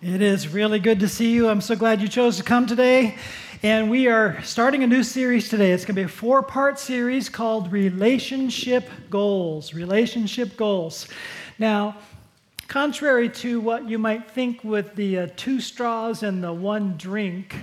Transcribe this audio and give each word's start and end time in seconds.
It 0.00 0.22
is 0.22 0.46
really 0.46 0.78
good 0.78 1.00
to 1.00 1.08
see 1.08 1.32
you. 1.32 1.48
I'm 1.48 1.60
so 1.60 1.74
glad 1.74 2.00
you 2.00 2.06
chose 2.06 2.36
to 2.36 2.44
come 2.44 2.68
today. 2.68 3.16
And 3.64 3.90
we 3.90 4.06
are 4.06 4.40
starting 4.42 4.84
a 4.84 4.86
new 4.86 5.02
series 5.02 5.48
today. 5.48 5.72
It's 5.72 5.84
going 5.84 5.96
to 5.96 6.02
be 6.02 6.04
a 6.04 6.08
four 6.08 6.40
part 6.40 6.78
series 6.78 7.28
called 7.28 7.72
Relationship 7.72 8.88
Goals. 9.10 9.74
Relationship 9.74 10.56
Goals. 10.56 11.08
Now, 11.58 11.96
contrary 12.68 13.28
to 13.28 13.60
what 13.60 13.88
you 13.88 13.98
might 13.98 14.30
think 14.30 14.62
with 14.62 14.94
the 14.94 15.18
uh, 15.18 15.28
two 15.34 15.60
straws 15.60 16.22
and 16.22 16.44
the 16.44 16.52
one 16.52 16.96
drink, 16.96 17.56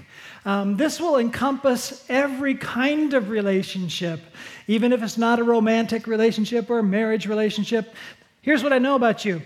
um, 0.43 0.75
this 0.75 0.99
will 0.99 1.19
encompass 1.19 2.03
every 2.09 2.55
kind 2.55 3.13
of 3.13 3.29
relationship, 3.29 4.19
even 4.67 4.91
if 4.91 5.01
it's 5.01 5.17
not 5.17 5.39
a 5.39 5.43
romantic 5.45 6.05
relationship 6.05 6.69
or 6.69 6.79
a 6.79 6.83
marriage 6.83 7.27
relationship. 7.27 7.95
Here's 8.41 8.61
what 8.61 8.73
I 8.73 8.77
know 8.77 8.95
about 8.95 9.23
you 9.23 9.41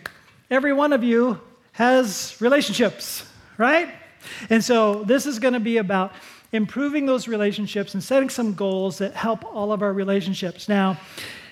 every 0.50 0.74
one 0.74 0.92
of 0.92 1.04
you 1.04 1.40
has 1.80 2.36
relationships, 2.41 3.25
right? 3.57 3.89
And 4.49 4.62
so 4.62 5.05
this 5.05 5.26
is 5.26 5.40
going 5.40 5.54
to 5.54 5.62
be 5.62 5.77
about 5.77 6.12
improving 6.52 7.05
those 7.05 7.26
relationships 7.30 7.94
and 7.94 8.04
setting 8.04 8.30
some 8.30 8.54
goals 8.54 8.98
that 8.98 9.13
help 9.13 9.45
all 9.45 9.71
of 9.71 9.81
our 9.81 9.94
relationships. 9.94 10.68
Now, 10.68 10.98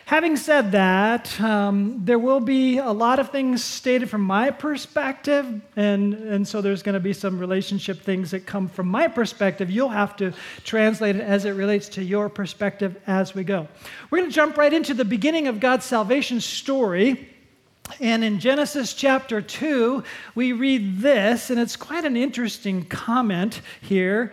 having 0.05 0.35
said 0.35 0.73
that, 0.73 1.39
um, 1.39 2.01
there 2.03 2.19
will 2.19 2.41
be 2.41 2.77
a 2.77 2.91
lot 2.91 3.19
of 3.19 3.29
things 3.29 3.63
stated 3.63 4.09
from 4.09 4.19
my 4.19 4.51
perspective, 4.51 5.61
and, 5.77 6.13
and 6.15 6.45
so 6.45 6.59
there's 6.59 6.83
going 6.83 6.95
to 6.95 6.99
be 6.99 7.13
some 7.13 7.39
relationship 7.39 8.01
things 8.01 8.31
that 8.31 8.45
come 8.45 8.67
from 8.67 8.89
my 8.89 9.07
perspective. 9.07 9.71
You'll 9.71 9.87
have 9.87 10.17
to 10.17 10.33
translate 10.65 11.15
it 11.15 11.21
as 11.21 11.45
it 11.45 11.51
relates 11.51 11.87
to 11.89 12.03
your 12.03 12.27
perspective 12.27 12.99
as 13.07 13.33
we 13.33 13.45
go. 13.45 13.65
We're 14.09 14.17
going 14.17 14.29
to 14.29 14.35
jump 14.35 14.57
right 14.57 14.73
into 14.73 14.93
the 14.93 15.05
beginning 15.05 15.47
of 15.47 15.61
God's 15.61 15.85
salvation 15.85 16.41
story. 16.41 17.29
And 17.99 18.23
in 18.23 18.39
Genesis 18.39 18.93
chapter 18.93 19.41
2, 19.41 20.03
we 20.35 20.51
read 20.51 20.99
this, 20.99 21.49
and 21.49 21.59
it's 21.59 21.75
quite 21.75 22.05
an 22.05 22.17
interesting 22.17 22.85
comment 22.85 23.61
here. 23.81 24.31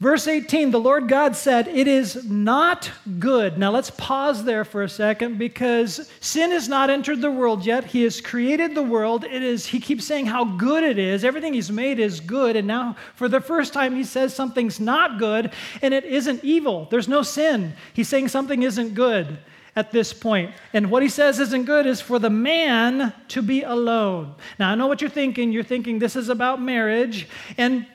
Verse 0.00 0.26
18, 0.26 0.70
the 0.70 0.80
Lord 0.80 1.08
God 1.08 1.36
said, 1.36 1.68
It 1.68 1.86
is 1.86 2.24
not 2.24 2.90
good. 3.18 3.58
Now 3.58 3.70
let's 3.70 3.90
pause 3.90 4.44
there 4.44 4.64
for 4.64 4.82
a 4.82 4.88
second 4.88 5.36
because 5.36 6.10
sin 6.20 6.52
has 6.52 6.70
not 6.70 6.88
entered 6.88 7.20
the 7.20 7.30
world 7.30 7.66
yet. 7.66 7.84
He 7.84 8.02
has 8.04 8.18
created 8.18 8.74
the 8.74 8.82
world. 8.82 9.24
It 9.24 9.42
is, 9.42 9.66
he 9.66 9.78
keeps 9.78 10.06
saying 10.06 10.24
how 10.24 10.44
good 10.44 10.84
it 10.84 10.98
is. 10.98 11.22
Everything 11.22 11.52
he's 11.52 11.70
made 11.70 11.98
is 11.98 12.18
good. 12.18 12.56
And 12.56 12.66
now, 12.66 12.96
for 13.14 13.28
the 13.28 13.42
first 13.42 13.74
time, 13.74 13.94
he 13.94 14.04
says 14.04 14.34
something's 14.34 14.80
not 14.80 15.18
good 15.18 15.52
and 15.82 15.92
it 15.92 16.04
isn't 16.04 16.42
evil. 16.42 16.88
There's 16.90 17.08
no 17.08 17.20
sin. 17.20 17.74
He's 17.92 18.08
saying 18.08 18.28
something 18.28 18.62
isn't 18.62 18.94
good 18.94 19.38
at 19.80 19.90
this 19.92 20.12
point. 20.12 20.52
And 20.74 20.90
what 20.90 21.02
he 21.02 21.08
says 21.08 21.40
isn't 21.40 21.64
good 21.64 21.86
is 21.86 22.02
for 22.02 22.18
the 22.18 22.28
man 22.28 23.14
to 23.28 23.40
be 23.40 23.62
alone. 23.62 24.34
Now, 24.58 24.70
I 24.70 24.74
know 24.74 24.86
what 24.86 25.00
you're 25.00 25.08
thinking. 25.08 25.52
You're 25.52 25.62
thinking 25.64 25.98
this 25.98 26.16
is 26.16 26.28
about 26.28 26.60
marriage. 26.60 27.26
And 27.56 27.86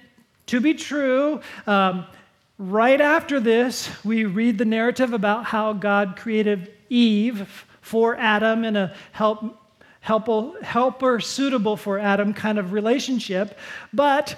to 0.48 0.60
be 0.60 0.74
true, 0.74 1.42
um, 1.68 2.08
right 2.58 3.00
after 3.00 3.40
this, 3.40 3.88
we 4.04 4.26
read 4.26 4.58
the 4.58 4.66
narrative 4.66 5.14
about 5.14 5.46
how 5.46 5.74
God 5.74 6.16
created 6.18 6.74
Eve 6.90 7.68
for 7.82 8.16
Adam 8.16 8.64
in 8.64 8.76
a 8.76 8.96
help, 9.12 9.44
help, 10.02 10.64
helper 10.64 11.20
suitable 11.20 11.78
for 11.78 12.00
Adam 12.00 12.34
kind 12.34 12.58
of 12.58 12.74
relationship. 12.74 13.60
But 13.94 14.36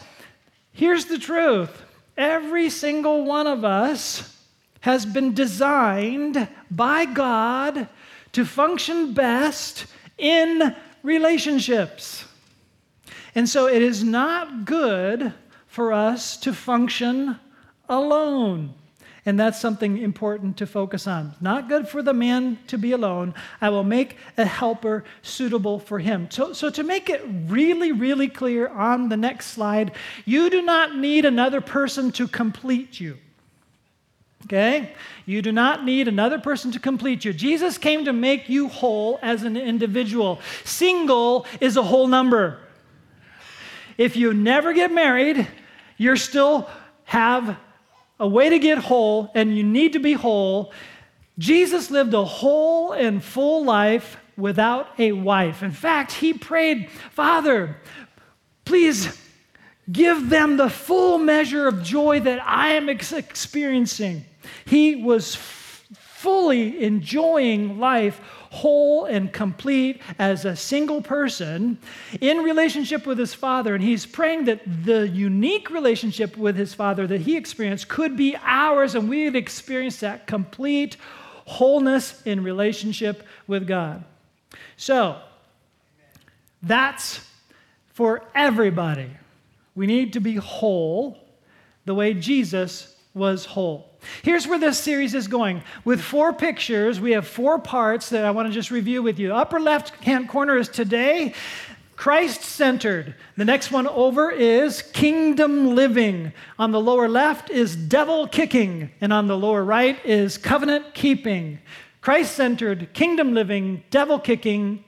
here's 0.73 1.06
the 1.06 1.17
truth 1.17 1.82
every 2.17 2.70
single 2.70 3.23
one 3.23 3.48
of 3.48 3.64
us 3.64 4.37
has 4.88 5.06
been 5.06 5.34
designed 5.34 6.48
by 6.72 7.04
God 7.04 7.90
to 8.32 8.46
function 8.46 9.14
best 9.14 9.86
in 10.18 10.74
relationships. 11.04 12.24
And 13.36 13.50
so 13.50 13.68
it 13.68 13.82
is 13.82 14.02
not 14.02 14.64
good 14.64 15.34
for 15.68 15.92
us 15.92 16.38
to 16.38 16.54
function 16.54 17.38
alone. 17.90 18.76
And 19.26 19.38
that's 19.38 19.60
something 19.60 19.98
important 19.98 20.56
to 20.60 20.66
focus 20.66 21.06
on. 21.06 21.36
Not 21.42 21.67
good 21.67 21.90
for 21.90 22.02
the 22.02 22.14
man 22.14 22.58
to 22.67 22.78
be 22.78 22.94
alone. 22.94 23.34
I 23.60 23.70
will 23.70 23.84
make 23.84 24.16
a 24.38 24.45
helper 24.45 25.04
suitable 25.22 25.80
for 25.80 26.00
him. 26.00 26.32
So, 26.32 26.54
so, 26.54 26.70
to 26.70 26.84
make 26.84 27.10
it 27.10 27.26
really, 27.48 27.92
really 27.92 28.30
clear 28.30 28.70
on 28.70 29.10
the 29.10 29.17
next 29.17 29.48
slide, 29.48 29.92
you 30.23 30.50
do 30.50 30.61
not 30.61 30.95
need 30.95 31.26
another 31.26 31.60
person 31.60 32.14
to 32.14 32.30
complete 32.30 33.02
you. 33.02 33.17
Okay? 34.45 34.93
You 35.25 35.42
do 35.42 35.52
not 35.52 35.83
need 35.83 36.08
another 36.08 36.39
person 36.39 36.71
to 36.71 36.80
complete 36.80 37.25
you. 37.25 37.33
Jesus 37.33 37.77
came 37.77 38.05
to 38.05 38.14
make 38.14 38.48
you 38.48 38.67
whole 38.67 39.20
as 39.21 39.43
an 39.43 39.58
individual. 39.58 40.39
Single 40.64 41.45
is 41.59 41.75
a 41.75 41.83
whole 41.83 42.08
number. 42.08 42.59
If 43.98 44.15
you 44.15 44.33
never 44.33 44.73
get 44.73 44.92
married, 44.92 45.48
you 45.98 46.15
still 46.15 46.70
have 47.05 47.58
a 48.20 48.27
way 48.27 48.49
to 48.49 48.59
get 48.59 48.77
whole 48.77 49.31
and 49.33 49.55
you 49.55 49.64
need 49.64 49.93
to 49.93 49.99
be 49.99 50.14
whole. 50.14 50.71
Jesus 51.37 51.92
lived 51.92 52.14
a 52.14 52.23
whole 52.23 52.93
and 52.93 53.23
full 53.23 53.65
life 53.65 54.17
without 54.37 54.87
a 54.99 55.11
wife. 55.11 55.64
In 55.64 55.71
fact, 55.71 56.11
he 56.11 56.33
prayed, 56.33 56.89
Father, 57.11 57.77
please 58.65 59.19
give 59.92 60.30
them 60.30 60.58
the 60.58 60.70
full 60.70 61.17
measure 61.17 61.67
of 61.67 61.83
joy 61.83 62.20
that 62.21 62.45
I 62.45 62.73
am 62.73 62.89
ex- 62.89 63.14
experiencing. 63.14 64.25
He 64.65 64.95
was 64.95 65.36
f- 65.36 65.86
fully 65.93 66.83
enjoying 66.83 67.80
life 67.80 68.20
whole 68.49 69.05
and 69.05 69.31
complete 69.31 70.02
as 70.17 70.45
a 70.45 70.55
single 70.55 71.02
person 71.02 71.77
in 72.21 72.37
relationship 72.39 73.05
with 73.05 73.17
his 73.17 73.33
father. 73.33 73.75
And 73.75 73.83
he's 73.83 74.05
praying 74.05 74.45
that 74.45 74.61
the 74.86 75.08
unique 75.08 75.70
relationship 75.70 76.37
with 76.37 76.55
his 76.55 76.73
father 76.73 77.05
that 77.08 77.21
he 77.21 77.37
experienced 77.37 77.87
could 77.87 78.17
be 78.17 78.36
ours 78.42 78.95
and 78.95 79.09
we 79.09 79.25
would 79.25 79.36
experience 79.36 79.99
that 79.99 80.27
complete 80.27 80.98
wholeness 81.45 82.21
in 82.25 82.43
relationship 82.43 83.23
with 83.45 83.67
God. 83.67 84.04
So, 84.75 85.17
that's 86.64 87.21
for 87.93 88.23
everybody. 88.33 89.09
We 89.77 89.86
need 89.86 90.14
to 90.14 90.20
be 90.20 90.38
whole 90.38 91.20
the 91.86 91.93
way 91.93 92.15
Jesus 92.15 92.95
was 93.14 93.45
whole. 93.45 93.92
Here's 94.23 94.48
where 94.48 94.58
this 94.58 94.80
series 94.80 95.14
is 95.14 95.27
going. 95.27 95.61
With 95.86 96.02
four 96.02 96.33
pictures, 96.33 96.99
we 96.99 97.11
have 97.11 97.27
four 97.27 97.60
parts 97.60 98.10
that 98.10 98.26
I 98.26 98.32
want 98.32 98.48
to 98.48 98.54
just 98.54 98.71
review 98.71 99.04
with 99.04 99.20
you. 99.20 99.36
Upper 99.36 99.60
left 99.60 99.92
hand 100.04 100.30
corner 100.30 100.58
is 100.58 100.67
today, 100.67 101.36
Christ 101.95 102.42
centered. 102.42 103.14
The 103.36 103.45
next 103.45 103.71
one 103.71 103.86
over 103.86 104.32
is 104.32 104.82
kingdom 104.82 105.76
living. 105.76 106.33
On 106.58 106.71
the 106.71 106.82
lower 106.82 107.08
left 107.08 107.52
is 107.52 107.76
devil 107.76 108.27
kicking. 108.27 108.89
And 108.99 109.14
on 109.14 109.27
the 109.27 109.37
lower 109.37 109.64
right 109.64 110.04
is 110.04 110.39
covenant 110.39 110.95
keeping. 110.95 111.60
Christ 112.02 112.33
centered, 112.33 112.93
kingdom 112.93 113.36
living, 113.36 113.83
devil 113.92 114.17
kicking, 114.17 114.83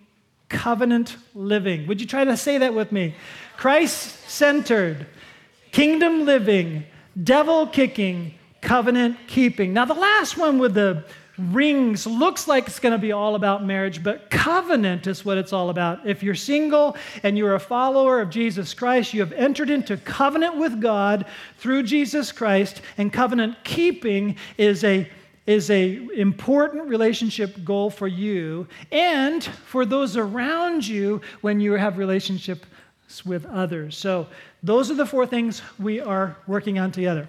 covenant 0.49 1.15
living. 1.33 1.87
Would 1.87 2.01
you 2.01 2.07
try 2.07 2.25
to 2.25 2.35
say 2.35 2.57
that 2.57 2.73
with 2.73 2.91
me? 2.91 3.15
Christ 3.57 4.29
centered, 4.29 5.05
kingdom 5.71 6.25
living, 6.25 6.83
devil 7.23 7.67
kicking, 7.67 8.33
covenant 8.61 9.17
keeping. 9.27 9.73
Now, 9.73 9.85
the 9.85 9.93
last 9.93 10.37
one 10.37 10.59
with 10.59 10.73
the 10.73 11.05
rings 11.37 12.05
looks 12.05 12.47
like 12.47 12.67
it's 12.67 12.79
going 12.79 12.91
to 12.91 12.97
be 12.97 13.11
all 13.11 13.35
about 13.35 13.63
marriage, 13.63 14.03
but 14.03 14.29
covenant 14.29 15.07
is 15.07 15.23
what 15.23 15.37
it's 15.37 15.53
all 15.53 15.69
about. 15.69 16.05
If 16.05 16.21
you're 16.21 16.35
single 16.35 16.97
and 17.23 17.37
you're 17.37 17.55
a 17.55 17.59
follower 17.59 18.19
of 18.19 18.29
Jesus 18.29 18.73
Christ, 18.73 19.13
you 19.13 19.21
have 19.21 19.31
entered 19.33 19.69
into 19.69 19.95
covenant 19.97 20.57
with 20.57 20.81
God 20.81 21.25
through 21.57 21.83
Jesus 21.83 22.31
Christ, 22.31 22.81
and 22.97 23.13
covenant 23.13 23.55
keeping 23.63 24.35
is 24.57 24.83
a 24.83 25.09
is 25.49 25.71
a 25.71 25.95
important 26.15 26.87
relationship 26.87 27.65
goal 27.65 27.89
for 27.89 28.07
you 28.07 28.67
and 28.91 29.43
for 29.43 29.83
those 29.83 30.15
around 30.15 30.87
you 30.87 31.19
when 31.41 31.59
you 31.59 31.71
have 31.71 31.97
relationships 31.97 32.67
with 33.25 33.47
others. 33.47 33.97
So 33.97 34.27
those 34.61 34.91
are 34.91 34.93
the 34.93 35.07
four 35.07 35.25
things 35.25 35.63
we 35.79 35.99
are 35.99 36.37
working 36.45 36.77
on 36.77 36.91
together. 36.91 37.27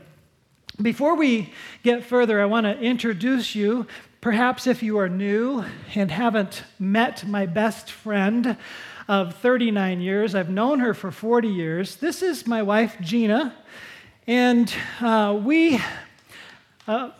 Before 0.82 1.16
we 1.16 1.54
get 1.82 2.04
further, 2.04 2.42
I 2.42 2.44
want 2.44 2.64
to 2.64 2.78
introduce 2.78 3.54
you. 3.54 3.86
Perhaps 4.20 4.66
if 4.66 4.82
you 4.82 4.98
are 4.98 5.08
new 5.08 5.64
and 5.94 6.10
haven't 6.10 6.64
met 6.78 7.26
my 7.26 7.46
best 7.46 7.90
friend 7.90 8.58
of 9.08 9.34
39 9.36 10.02
years, 10.02 10.34
I've 10.34 10.50
known 10.50 10.80
her 10.80 10.92
for 10.92 11.10
40 11.10 11.48
years. 11.48 11.96
This 11.96 12.20
is 12.22 12.46
my 12.46 12.60
wife, 12.60 12.98
Gina. 13.00 13.54
And 14.26 14.70
uh, 15.00 15.40
we 15.42 15.80
uh, 16.86 17.12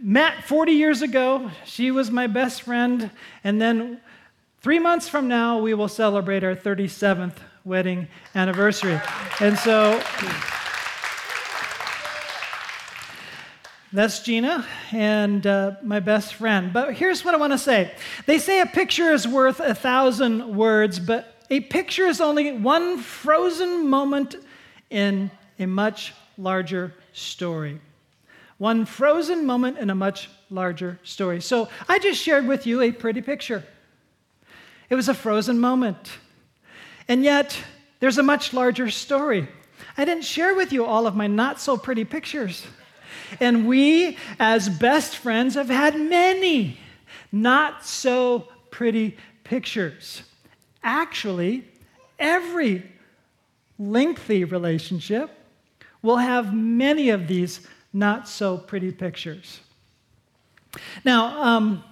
met 0.00 0.44
40 0.44 0.72
years 0.72 1.02
ago. 1.02 1.50
She 1.64 1.90
was 1.90 2.10
my 2.10 2.26
best 2.26 2.62
friend. 2.62 3.10
And 3.42 3.60
then 3.60 4.00
three 4.60 4.78
months 4.78 5.08
from 5.08 5.28
now, 5.28 5.58
we 5.58 5.74
will 5.74 5.88
celebrate 5.88 6.44
our 6.44 6.54
37th 6.54 7.36
wedding 7.64 8.08
anniversary. 8.34 9.00
And 9.40 9.58
so. 9.58 10.02
That's 13.92 14.24
Gina 14.24 14.66
and 14.90 15.46
uh, 15.46 15.76
my 15.84 16.00
best 16.00 16.34
friend. 16.34 16.72
But 16.72 16.94
here's 16.94 17.24
what 17.24 17.32
I 17.32 17.36
want 17.36 17.52
to 17.52 17.58
say 17.58 17.92
they 18.26 18.38
say 18.38 18.60
a 18.60 18.66
picture 18.66 19.12
is 19.12 19.28
worth 19.28 19.60
a 19.60 19.72
thousand 19.72 20.56
words, 20.56 20.98
but 20.98 21.46
a 21.48 21.60
picture 21.60 22.06
is 22.06 22.20
only 22.20 22.52
one 22.52 22.98
frozen 22.98 23.88
moment 23.88 24.34
in 24.90 25.30
a 25.60 25.66
much 25.66 26.12
larger 26.36 26.92
story. 27.12 27.80
One 28.58 28.86
frozen 28.86 29.46
moment 29.46 29.78
in 29.78 29.90
a 29.90 29.94
much 29.94 30.30
larger 30.50 30.98
story. 31.02 31.40
So 31.40 31.68
I 31.88 31.98
just 31.98 32.22
shared 32.22 32.46
with 32.46 32.66
you 32.66 32.80
a 32.80 32.92
pretty 32.92 33.20
picture. 33.20 33.64
It 34.88 34.94
was 34.94 35.08
a 35.08 35.14
frozen 35.14 35.58
moment. 35.58 36.10
And 37.08 37.24
yet, 37.24 37.58
there's 38.00 38.18
a 38.18 38.22
much 38.22 38.52
larger 38.52 38.90
story. 38.90 39.48
I 39.96 40.04
didn't 40.04 40.24
share 40.24 40.54
with 40.54 40.72
you 40.72 40.84
all 40.84 41.06
of 41.06 41.16
my 41.16 41.26
not 41.26 41.60
so 41.60 41.76
pretty 41.76 42.04
pictures. 42.04 42.66
And 43.40 43.66
we, 43.66 44.18
as 44.38 44.68
best 44.68 45.16
friends, 45.16 45.54
have 45.54 45.68
had 45.68 45.98
many 45.98 46.78
not 47.32 47.84
so 47.84 48.48
pretty 48.70 49.16
pictures. 49.42 50.22
Actually, 50.82 51.64
every 52.18 52.82
lengthy 53.78 54.44
relationship 54.44 55.30
will 56.02 56.18
have 56.18 56.54
many 56.54 57.10
of 57.10 57.26
these 57.26 57.66
not 57.94 58.28
so 58.28 58.58
pretty 58.58 58.90
pictures. 58.90 59.60
Now, 61.04 61.42
um, 61.42 61.84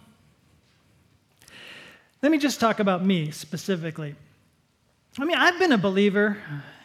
let 2.20 2.32
me 2.32 2.38
just 2.38 2.60
talk 2.60 2.80
about 2.80 3.04
me 3.04 3.30
specifically. 3.30 4.16
I 5.18 5.24
mean, 5.24 5.36
I've 5.36 5.58
been 5.58 5.72
a 5.72 5.78
believer 5.78 6.38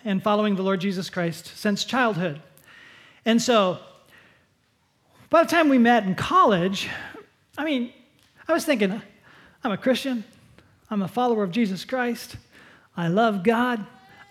and 0.05 0.21
following 0.21 0.55
the 0.55 0.61
Lord 0.61 0.79
Jesus 0.79 1.09
Christ 1.09 1.57
since 1.57 1.83
childhood. 1.83 2.41
And 3.25 3.41
so, 3.41 3.79
by 5.29 5.43
the 5.43 5.49
time 5.49 5.67
we 5.67 5.77
met 5.77 6.05
in 6.05 6.15
college, 6.15 6.87
I 7.57 7.65
mean, 7.65 7.91
I 8.47 8.53
was 8.53 8.65
thinking, 8.65 9.01
I'm 9.63 9.71
a 9.71 9.77
Christian, 9.77 10.23
I'm 10.89 11.01
a 11.01 11.07
follower 11.07 11.43
of 11.43 11.51
Jesus 11.51 11.83
Christ, 11.83 12.37
I 12.95 13.07
love 13.07 13.43
God, 13.43 13.85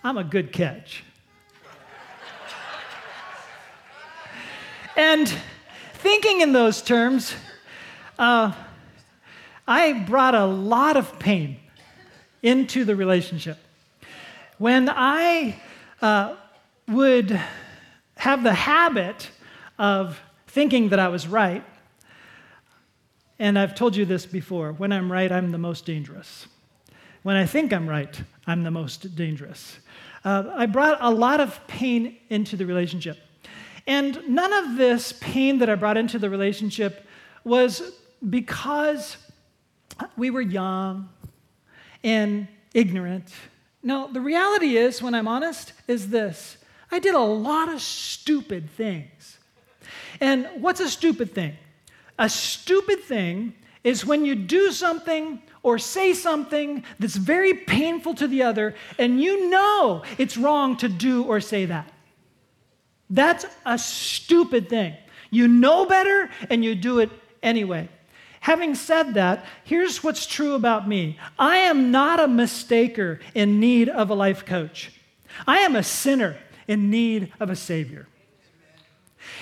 I'm 0.04 0.16
a 0.16 0.24
good 0.24 0.52
catch. 0.52 1.04
And 4.96 5.32
thinking 5.94 6.40
in 6.40 6.52
those 6.52 6.80
terms, 6.82 7.34
uh, 8.18 8.52
I 9.68 9.92
brought 9.92 10.34
a 10.34 10.46
lot 10.46 10.96
of 10.96 11.18
pain 11.18 11.58
into 12.42 12.84
the 12.84 12.96
relationship. 12.96 13.58
When 14.58 14.88
I 14.88 15.60
uh, 16.00 16.36
would 16.88 17.40
have 18.16 18.42
the 18.42 18.54
habit 18.54 19.30
of 19.78 20.18
thinking 20.46 20.88
that 20.88 20.98
I 20.98 21.08
was 21.08 21.28
right, 21.28 21.62
and 23.38 23.58
I've 23.58 23.74
told 23.74 23.96
you 23.96 24.06
this 24.06 24.24
before 24.24 24.72
when 24.72 24.92
I'm 24.92 25.12
right, 25.12 25.30
I'm 25.30 25.52
the 25.52 25.58
most 25.58 25.84
dangerous. 25.84 26.46
When 27.22 27.36
I 27.36 27.44
think 27.44 27.72
I'm 27.72 27.88
right, 27.88 28.18
I'm 28.46 28.62
the 28.62 28.70
most 28.70 29.14
dangerous. 29.14 29.78
Uh, 30.24 30.44
I 30.54 30.66
brought 30.66 30.96
a 31.00 31.10
lot 31.10 31.40
of 31.40 31.66
pain 31.66 32.16
into 32.30 32.56
the 32.56 32.64
relationship. 32.64 33.18
And 33.86 34.28
none 34.28 34.52
of 34.52 34.76
this 34.76 35.12
pain 35.12 35.58
that 35.58 35.70
I 35.70 35.74
brought 35.76 35.96
into 35.96 36.18
the 36.18 36.28
relationship 36.28 37.06
was 37.44 37.92
because 38.28 39.16
we 40.16 40.30
were 40.30 40.40
young 40.40 41.08
and 42.02 42.48
ignorant. 42.74 43.32
No, 43.82 44.10
the 44.12 44.20
reality 44.20 44.76
is, 44.76 45.00
when 45.00 45.14
I'm 45.14 45.28
honest, 45.28 45.72
is 45.86 46.10
this 46.10 46.58
I 46.90 46.98
did 46.98 47.14
a 47.14 47.20
lot 47.20 47.68
of 47.68 47.80
stupid 47.80 48.70
things. 48.70 49.38
And 50.20 50.48
what's 50.56 50.80
a 50.80 50.88
stupid 50.88 51.32
thing? 51.32 51.56
A 52.18 52.28
stupid 52.28 53.00
thing 53.00 53.54
is 53.84 54.04
when 54.04 54.24
you 54.24 54.34
do 54.34 54.72
something 54.72 55.42
or 55.62 55.78
say 55.78 56.12
something 56.12 56.84
that's 56.98 57.16
very 57.16 57.54
painful 57.54 58.14
to 58.14 58.26
the 58.26 58.42
other, 58.42 58.74
and 58.98 59.20
you 59.20 59.50
know 59.50 60.02
it's 60.18 60.36
wrong 60.36 60.76
to 60.78 60.88
do 60.88 61.24
or 61.24 61.40
say 61.40 61.66
that. 61.66 61.92
That's 63.08 63.46
a 63.64 63.78
stupid 63.78 64.68
thing. 64.68 64.94
You 65.30 65.48
know 65.48 65.86
better 65.86 66.30
and 66.50 66.64
you 66.64 66.74
do 66.74 66.98
it 66.98 67.10
anyway. 67.42 67.88
Having 68.40 68.76
said 68.76 69.14
that, 69.14 69.44
here's 69.64 70.04
what's 70.04 70.26
true 70.26 70.54
about 70.54 70.86
me 70.88 71.18
I 71.38 71.58
am 71.58 71.90
not 71.90 72.20
a 72.20 72.26
mistaker 72.26 73.20
in 73.34 73.60
need 73.60 73.88
of 73.88 74.10
a 74.10 74.14
life 74.14 74.44
coach, 74.46 74.92
I 75.46 75.58
am 75.58 75.76
a 75.76 75.82
sinner 75.82 76.36
in 76.68 76.90
need 76.90 77.32
of 77.40 77.50
a 77.50 77.56
Savior. 77.56 78.06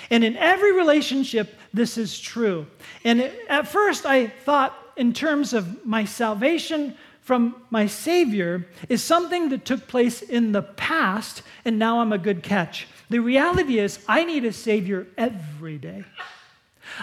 And 0.09 0.23
in 0.23 0.35
every 0.37 0.73
relationship, 0.73 1.55
this 1.73 1.97
is 1.97 2.19
true. 2.19 2.67
And 3.03 3.31
at 3.49 3.67
first, 3.67 4.05
I 4.05 4.27
thought 4.27 4.75
in 4.95 5.13
terms 5.13 5.53
of 5.53 5.85
my 5.85 6.05
salvation 6.05 6.95
from 7.21 7.55
my 7.69 7.87
Savior 7.87 8.67
is 8.87 9.03
something 9.03 9.49
that 9.49 9.65
took 9.65 9.87
place 9.87 10.21
in 10.21 10.51
the 10.51 10.61
past, 10.61 11.41
and 11.65 11.79
now 11.79 11.99
I'm 11.99 12.13
a 12.13 12.17
good 12.17 12.43
catch. 12.43 12.87
The 13.09 13.19
reality 13.19 13.79
is, 13.79 13.99
I 14.07 14.23
need 14.23 14.45
a 14.45 14.53
Savior 14.53 15.07
every 15.17 15.77
day. 15.77 16.03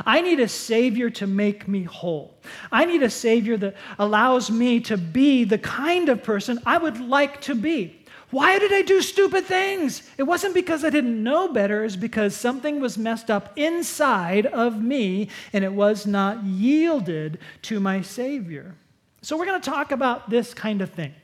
I 0.07 0.21
need 0.21 0.41
a 0.41 0.49
Savior 0.49 1.11
to 1.11 1.27
make 1.27 1.69
me 1.69 1.83
whole. 1.83 2.39
I 2.71 2.85
need 2.85 3.03
a 3.03 3.11
Savior 3.11 3.57
that 3.59 3.77
allows 3.99 4.51
me 4.51 4.81
to 4.81 4.97
be 4.97 5.45
the 5.45 5.59
kind 5.59 6.09
of 6.09 6.23
person 6.23 6.61
I 6.65 6.79
would 6.79 7.01
like 7.01 7.41
to 7.43 7.55
be. 7.55 7.99
Why 8.31 8.59
did 8.59 8.73
I 8.73 8.81
do 8.81 9.03
stupid 9.03 9.45
things? 9.45 10.09
It 10.17 10.23
wasn't 10.23 10.55
because 10.55 10.85
I 10.85 10.91
didn't 10.91 11.23
know 11.23 11.53
better, 11.53 11.85
it's 11.85 11.97
because 11.97 12.35
something 12.35 12.81
was 12.81 12.97
messed 12.97 13.31
up 13.31 13.53
inside 13.57 14.47
of 14.47 14.83
me 14.83 15.29
and 15.53 15.63
it 15.63 15.73
was 15.73 16.07
not 16.07 16.43
yielded 16.43 17.39
to 17.63 17.79
my 17.79 18.01
Savior. 18.01 18.75
So, 19.21 19.37
we're 19.37 19.47
going 19.47 19.61
to 19.61 19.71
talk 19.71 19.93
about 19.93 20.31
this 20.31 20.55
kind 20.55 20.81
of 20.81 20.91
thing. 20.91 21.15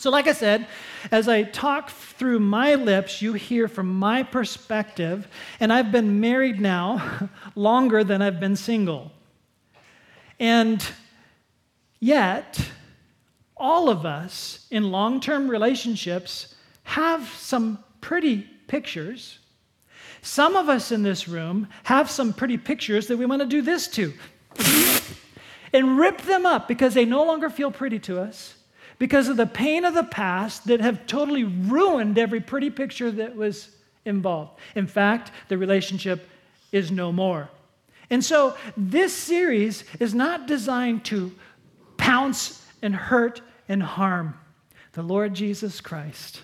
So, 0.00 0.08
like 0.08 0.28
I 0.28 0.32
said, 0.32 0.66
as 1.12 1.28
I 1.28 1.42
talk 1.42 1.90
through 1.90 2.40
my 2.40 2.74
lips, 2.74 3.20
you 3.20 3.34
hear 3.34 3.68
from 3.68 3.98
my 3.98 4.22
perspective, 4.22 5.28
and 5.60 5.70
I've 5.70 5.92
been 5.92 6.20
married 6.20 6.58
now 6.58 7.28
longer 7.54 8.02
than 8.02 8.22
I've 8.22 8.40
been 8.40 8.56
single. 8.56 9.12
And 10.38 10.82
yet, 11.98 12.66
all 13.58 13.90
of 13.90 14.06
us 14.06 14.66
in 14.70 14.90
long 14.90 15.20
term 15.20 15.50
relationships 15.50 16.54
have 16.84 17.28
some 17.36 17.84
pretty 18.00 18.48
pictures. 18.68 19.38
Some 20.22 20.56
of 20.56 20.70
us 20.70 20.92
in 20.92 21.02
this 21.02 21.28
room 21.28 21.68
have 21.82 22.08
some 22.10 22.32
pretty 22.32 22.56
pictures 22.56 23.06
that 23.08 23.18
we 23.18 23.26
want 23.26 23.42
to 23.42 23.46
do 23.46 23.60
this 23.60 23.86
to 23.88 24.14
and 25.74 25.98
rip 25.98 26.22
them 26.22 26.46
up 26.46 26.68
because 26.68 26.94
they 26.94 27.04
no 27.04 27.22
longer 27.22 27.50
feel 27.50 27.70
pretty 27.70 27.98
to 27.98 28.18
us 28.18 28.54
because 29.00 29.28
of 29.28 29.38
the 29.38 29.46
pain 29.46 29.86
of 29.86 29.94
the 29.94 30.04
past 30.04 30.66
that 30.66 30.82
have 30.82 31.06
totally 31.06 31.42
ruined 31.42 32.18
every 32.18 32.38
pretty 32.38 32.68
picture 32.68 33.10
that 33.10 33.34
was 33.34 33.74
involved. 34.04 34.60
In 34.74 34.86
fact, 34.86 35.32
the 35.48 35.56
relationship 35.56 36.28
is 36.70 36.92
no 36.92 37.10
more. 37.10 37.48
And 38.10 38.22
so, 38.22 38.56
this 38.76 39.16
series 39.16 39.84
is 39.98 40.14
not 40.14 40.46
designed 40.46 41.06
to 41.06 41.32
pounce 41.96 42.62
and 42.82 42.94
hurt 42.94 43.40
and 43.68 43.82
harm. 43.82 44.38
The 44.92 45.02
Lord 45.02 45.32
Jesus 45.32 45.80
Christ 45.80 46.42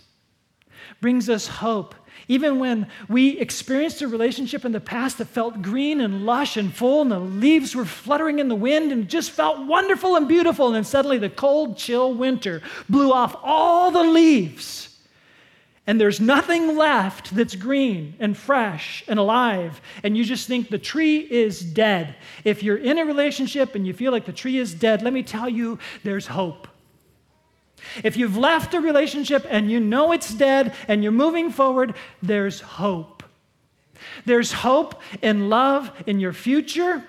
brings 1.02 1.28
us 1.28 1.46
hope 1.46 1.94
even 2.28 2.58
when 2.58 2.88
we 3.08 3.38
experienced 3.38 4.02
a 4.02 4.08
relationship 4.08 4.64
in 4.64 4.72
the 4.72 4.80
past 4.80 5.18
that 5.18 5.28
felt 5.28 5.62
green 5.62 6.00
and 6.00 6.26
lush 6.26 6.56
and 6.56 6.74
full, 6.74 7.02
and 7.02 7.10
the 7.10 7.18
leaves 7.18 7.74
were 7.74 7.84
fluttering 7.84 8.38
in 8.38 8.48
the 8.48 8.54
wind 8.54 8.92
and 8.92 9.08
just 9.08 9.30
felt 9.30 9.66
wonderful 9.66 10.16
and 10.16 10.28
beautiful, 10.28 10.66
and 10.66 10.76
then 10.76 10.84
suddenly 10.84 11.18
the 11.18 11.30
cold, 11.30 11.76
chill 11.76 12.14
winter 12.14 12.62
blew 12.88 13.12
off 13.12 13.36
all 13.42 13.90
the 13.90 14.02
leaves. 14.02 14.96
And 15.88 16.00
there's 16.00 16.20
nothing 16.20 16.76
left 16.76 17.34
that's 17.34 17.54
green 17.54 18.14
and 18.18 18.36
fresh 18.36 19.04
and 19.06 19.20
alive, 19.20 19.80
and 20.02 20.16
you 20.16 20.24
just 20.24 20.48
think 20.48 20.68
the 20.68 20.78
tree 20.78 21.18
is 21.18 21.60
dead. 21.60 22.16
If 22.42 22.64
you're 22.64 22.76
in 22.76 22.98
a 22.98 23.04
relationship 23.04 23.76
and 23.76 23.86
you 23.86 23.92
feel 23.92 24.10
like 24.10 24.24
the 24.24 24.32
tree 24.32 24.58
is 24.58 24.74
dead, 24.74 25.02
let 25.02 25.12
me 25.12 25.22
tell 25.22 25.48
you, 25.48 25.78
there's 26.02 26.26
hope. 26.26 26.66
If 28.04 28.16
you've 28.16 28.36
left 28.36 28.74
a 28.74 28.80
relationship 28.80 29.46
and 29.48 29.70
you 29.70 29.80
know 29.80 30.12
it's 30.12 30.32
dead 30.32 30.74
and 30.88 31.02
you're 31.02 31.12
moving 31.12 31.50
forward, 31.50 31.94
there's 32.22 32.60
hope. 32.60 33.22
There's 34.24 34.52
hope 34.52 35.00
in 35.22 35.48
love 35.48 35.90
in 36.06 36.20
your 36.20 36.32
future 36.32 37.04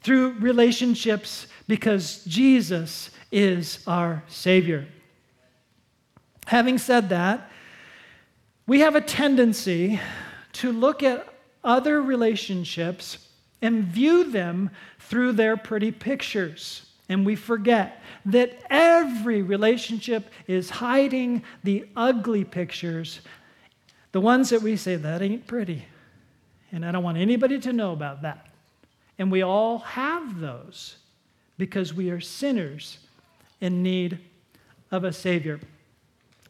through 0.00 0.32
relationships 0.32 1.46
because 1.68 2.24
Jesus 2.24 3.10
is 3.32 3.82
our 3.86 4.22
Savior. 4.28 4.86
Having 6.46 6.78
said 6.78 7.08
that, 7.08 7.50
we 8.66 8.80
have 8.80 8.94
a 8.94 9.00
tendency 9.00 10.00
to 10.54 10.72
look 10.72 11.02
at 11.02 11.28
other 11.64 12.00
relationships 12.00 13.18
and 13.60 13.84
view 13.84 14.30
them 14.30 14.70
through 15.00 15.32
their 15.32 15.56
pretty 15.56 15.90
pictures. 15.90 16.86
And 17.08 17.26
we 17.26 17.36
forget 17.36 18.02
that 18.26 18.58
every 18.68 19.40
relationship 19.40 20.30
is 20.46 20.68
hiding 20.68 21.42
the 21.64 21.86
ugly 21.96 22.44
pictures, 22.44 23.20
the 24.12 24.20
ones 24.20 24.50
that 24.50 24.62
we 24.62 24.76
say, 24.76 24.96
that 24.96 25.22
ain't 25.22 25.46
pretty. 25.46 25.84
And 26.72 26.84
I 26.84 26.90
don't 26.90 27.04
want 27.04 27.18
anybody 27.18 27.58
to 27.60 27.72
know 27.72 27.92
about 27.92 28.22
that. 28.22 28.48
And 29.18 29.30
we 29.30 29.42
all 29.42 29.78
have 29.78 30.40
those 30.40 30.96
because 31.56 31.94
we 31.94 32.10
are 32.10 32.20
sinners 32.20 32.98
in 33.60 33.82
need 33.82 34.18
of 34.90 35.04
a 35.04 35.12
Savior. 35.12 35.60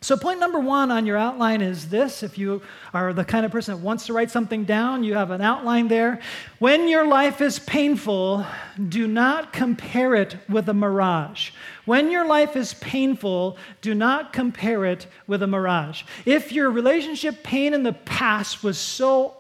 So, 0.07 0.17
point 0.17 0.39
number 0.39 0.61
one 0.61 0.93
on 0.93 1.05
your 1.05 1.17
outline 1.17 1.61
is 1.61 1.89
this. 1.89 2.23
If 2.23 2.39
you 2.39 2.63
are 2.95 3.13
the 3.13 3.25
kind 3.25 3.45
of 3.45 3.51
person 3.51 3.75
that 3.75 3.83
wants 3.83 4.07
to 4.07 4.13
write 4.13 4.31
something 4.31 4.63
down, 4.63 5.03
you 5.03 5.15
have 5.15 5.33
an 5.33 5.41
outline 5.41 5.89
there. 5.89 6.21
When 6.61 6.87
your 6.87 7.05
life 7.09 7.41
is 7.41 7.59
painful, 7.59 8.47
do 8.89 9.09
not 9.09 9.53
compare 9.53 10.15
it 10.15 10.37
with 10.49 10.69
a 10.69 10.75
mirage. 10.75 11.51
When 11.87 12.13
your 12.13 12.25
life 12.25 12.55
is 12.55 12.75
painful, 12.75 13.59
do 13.81 13.97
not 13.97 14.33
compare 14.33 14.85
it 14.85 15.09
with 15.27 15.43
a 15.43 15.49
mirage. 15.49 16.05
If 16.25 16.53
your 16.53 16.71
relationship 16.71 17.43
pain 17.43 17.75
in 17.75 17.83
the 17.83 17.93
past 17.93 18.63
was 18.63 18.79
so 18.79 19.37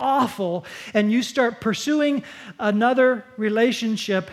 awful 0.00 0.66
and 0.94 1.12
you 1.12 1.22
start 1.22 1.60
pursuing 1.60 2.24
another 2.58 3.24
relationship, 3.36 4.32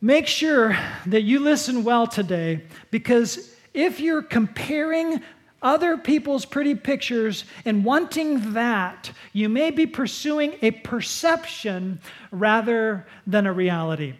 make 0.00 0.26
sure 0.26 0.76
that 1.06 1.22
you 1.22 1.38
listen 1.38 1.84
well 1.84 2.08
today 2.08 2.64
because 2.90 3.51
if 3.74 4.00
you're 4.00 4.22
comparing 4.22 5.22
other 5.62 5.96
people's 5.96 6.44
pretty 6.44 6.74
pictures 6.74 7.44
and 7.64 7.84
wanting 7.84 8.52
that, 8.54 9.10
you 9.32 9.48
may 9.48 9.70
be 9.70 9.86
pursuing 9.86 10.56
a 10.60 10.72
perception 10.72 12.00
rather 12.30 13.06
than 13.26 13.46
a 13.46 13.52
reality. 13.52 14.14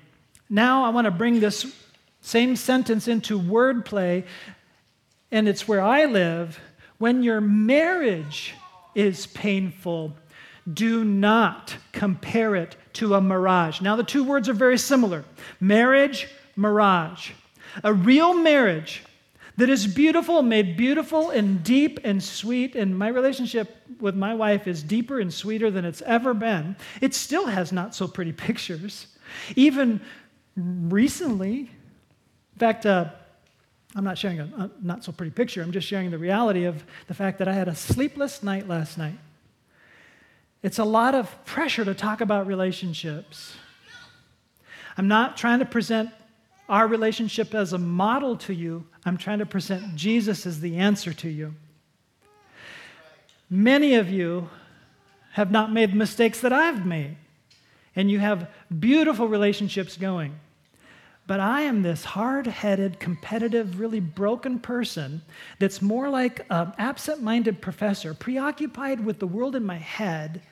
Now, 0.49 0.85
I 0.85 0.91
want 0.91 1.07
to 1.07 1.11
bring 1.11 1.41
this 1.41 1.75
same 2.21 2.55
sentence 2.55 3.09
into 3.09 3.41
wordplay, 3.41 4.25
and 5.33 5.49
it's 5.49 5.67
where 5.67 5.81
I 5.81 6.05
live. 6.05 6.61
When 6.99 7.23
your 7.23 7.41
marriage 7.41 8.55
is 8.95 9.27
painful, 9.27 10.15
do 10.73 11.05
not 11.05 11.77
compare 11.91 12.55
it 12.55 12.77
to 12.95 13.15
a 13.15 13.21
mirage. 13.21 13.81
Now, 13.81 13.97
the 13.97 14.05
two 14.05 14.23
words 14.23 14.49
are 14.49 14.55
very 14.55 14.79
similar 14.79 15.25
marriage, 15.59 16.29
mirage. 16.55 17.31
A 17.83 17.93
real 17.93 18.35
marriage 18.35 19.03
that 19.57 19.69
is 19.69 19.87
beautiful, 19.87 20.43
made 20.43 20.77
beautiful 20.77 21.31
and 21.31 21.63
deep 21.63 22.01
and 22.05 22.23
sweet. 22.23 22.75
And 22.75 22.99
my 22.99 23.09
relationship 23.09 23.77
with 24.01 24.15
my 24.15 24.35
wife 24.35 24.67
is 24.67 24.83
deeper 24.83 25.21
and 25.21 25.33
sweeter 25.33 25.71
than 25.71 25.85
it's 25.85 26.03
ever 26.03 26.35
been. 26.35 26.77
It 27.01 27.15
still 27.15 27.47
has 27.47 27.73
not 27.73 27.95
so 27.95 28.09
pretty 28.09 28.33
pictures. 28.49 29.09
Even 29.57 30.01
recently, 30.57 31.61
in 31.61 32.59
fact, 32.59 32.87
uh, 32.87 33.11
I'm 33.95 34.05
not 34.05 34.17
sharing 34.17 34.41
a, 34.41 34.45
a 34.45 34.71
not 34.81 35.05
so 35.05 35.13
pretty 35.13 35.33
picture, 35.33 35.63
I'm 35.63 35.73
just 35.73 35.87
sharing 35.87 36.11
the 36.11 36.19
reality 36.19 36.65
of 36.65 36.85
the 37.09 37.15
fact 37.15 37.39
that 37.39 37.49
I 37.49 37.53
had 37.53 37.69
a 37.69 37.75
sleepless 37.75 38.43
night 38.43 38.69
last 38.69 38.97
night. 38.97 39.19
It's 40.63 40.79
a 40.79 40.85
lot 40.85 41.15
of 41.15 41.45
pressure 41.45 41.85
to 41.85 41.93
talk 41.93 42.21
about 42.21 42.47
relationships. 42.47 43.57
I'm 44.97 45.09
not 45.09 45.37
trying 45.37 45.59
to 45.59 45.65
present 45.65 46.11
our 46.69 46.87
relationship 46.87 47.55
as 47.55 47.73
a 47.73 47.79
model 47.79 48.37
to 48.37 48.55
you, 48.55 48.87
I'm 49.05 49.17
trying 49.17 49.41
to 49.41 49.47
present 49.47 49.97
Jesus 49.97 50.47
as 50.47 50.61
the 50.61 50.77
answer 50.77 51.13
to 51.13 51.29
you. 51.29 51.55
Many 53.51 53.97
of 53.97 54.09
you 54.09 54.49
have 55.33 55.51
not 55.51 55.73
made 55.73 55.95
mistakes 55.95 56.41
that 56.41 56.53
I've 56.53 56.87
made, 56.87 57.17
and 57.97 58.11
you 58.11 58.19
have 58.21 58.49
beautiful 58.79 59.29
relationships 59.29 59.97
going. 59.97 60.39
But 61.27 61.41
I 61.41 61.63
am 61.63 61.83
this 61.83 62.05
hard 62.05 62.47
headed, 62.47 62.99
competitive, 63.01 63.79
really 63.79 64.01
broken 64.01 64.59
person 64.59 65.23
that's 65.59 65.81
more 65.81 66.09
like 66.09 66.45
an 66.51 66.73
absent 66.79 67.23
minded 67.23 67.61
professor, 67.61 68.13
preoccupied 68.15 69.05
with 69.05 69.19
the 69.19 69.27
world 69.27 69.57
in 69.57 69.65
my 69.65 69.79
head, 69.79 70.43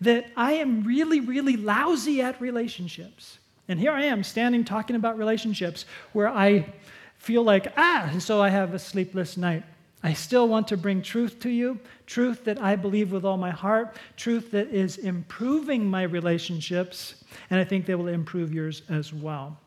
that 0.00 0.26
I 0.36 0.52
am 0.52 0.84
really, 0.84 1.20
really 1.20 1.56
lousy 1.56 2.20
at 2.20 2.40
relationships. 2.40 3.38
And 3.68 3.78
here 3.78 3.92
I 3.92 4.04
am 4.04 4.24
standing 4.24 4.64
talking 4.64 4.96
about 4.96 5.18
relationships 5.18 5.84
where 6.12 6.28
I 6.28 6.72
feel 7.28 7.42
like, 7.42 7.70
ah, 7.76 8.08
and 8.10 8.22
so 8.22 8.40
I 8.40 8.48
have 8.48 8.72
a 8.72 8.78
sleepless 8.78 9.36
night. 9.36 9.62
I 10.02 10.14
still 10.14 10.48
want 10.48 10.66
to 10.68 10.78
bring 10.78 11.02
truth 11.02 11.38
to 11.40 11.50
you, 11.50 11.78
truth 12.06 12.42
that 12.44 12.58
I 12.58 12.74
believe 12.74 13.12
with 13.12 13.22
all 13.22 13.36
my 13.36 13.50
heart, 13.50 13.96
truth 14.16 14.50
that 14.52 14.68
is 14.68 14.96
improving 14.96 15.84
my 15.84 16.04
relationships, 16.04 17.22
and 17.50 17.60
I 17.60 17.64
think 17.64 17.84
they 17.84 17.96
will 17.96 18.08
improve 18.08 18.54
yours 18.54 18.80
as 18.88 19.12
well. 19.12 19.58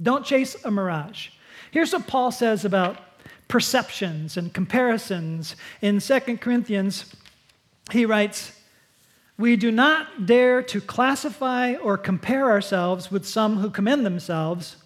Don't 0.00 0.24
chase 0.24 0.54
a 0.64 0.70
mirage. 0.70 1.30
Here's 1.72 1.92
what 1.92 2.06
Paul 2.06 2.30
says 2.30 2.64
about 2.64 3.00
perceptions 3.48 4.36
and 4.36 4.54
comparisons. 4.54 5.56
In 5.82 5.98
2 5.98 6.20
Corinthians, 6.36 7.12
he 7.90 8.06
writes, 8.06 8.52
we 9.36 9.56
do 9.56 9.72
not 9.72 10.26
dare 10.26 10.62
to 10.62 10.80
classify 10.80 11.74
or 11.74 11.98
compare 11.98 12.48
ourselves 12.48 13.10
with 13.10 13.26
some 13.26 13.56
who 13.56 13.68
commend 13.68 14.06
themselves. 14.06 14.76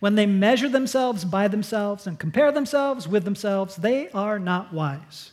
When 0.00 0.14
they 0.14 0.26
measure 0.26 0.68
themselves 0.68 1.24
by 1.24 1.48
themselves 1.48 2.06
and 2.06 2.18
compare 2.18 2.52
themselves 2.52 3.08
with 3.08 3.24
themselves, 3.24 3.76
they 3.76 4.10
are 4.10 4.38
not 4.38 4.72
wise. 4.72 5.32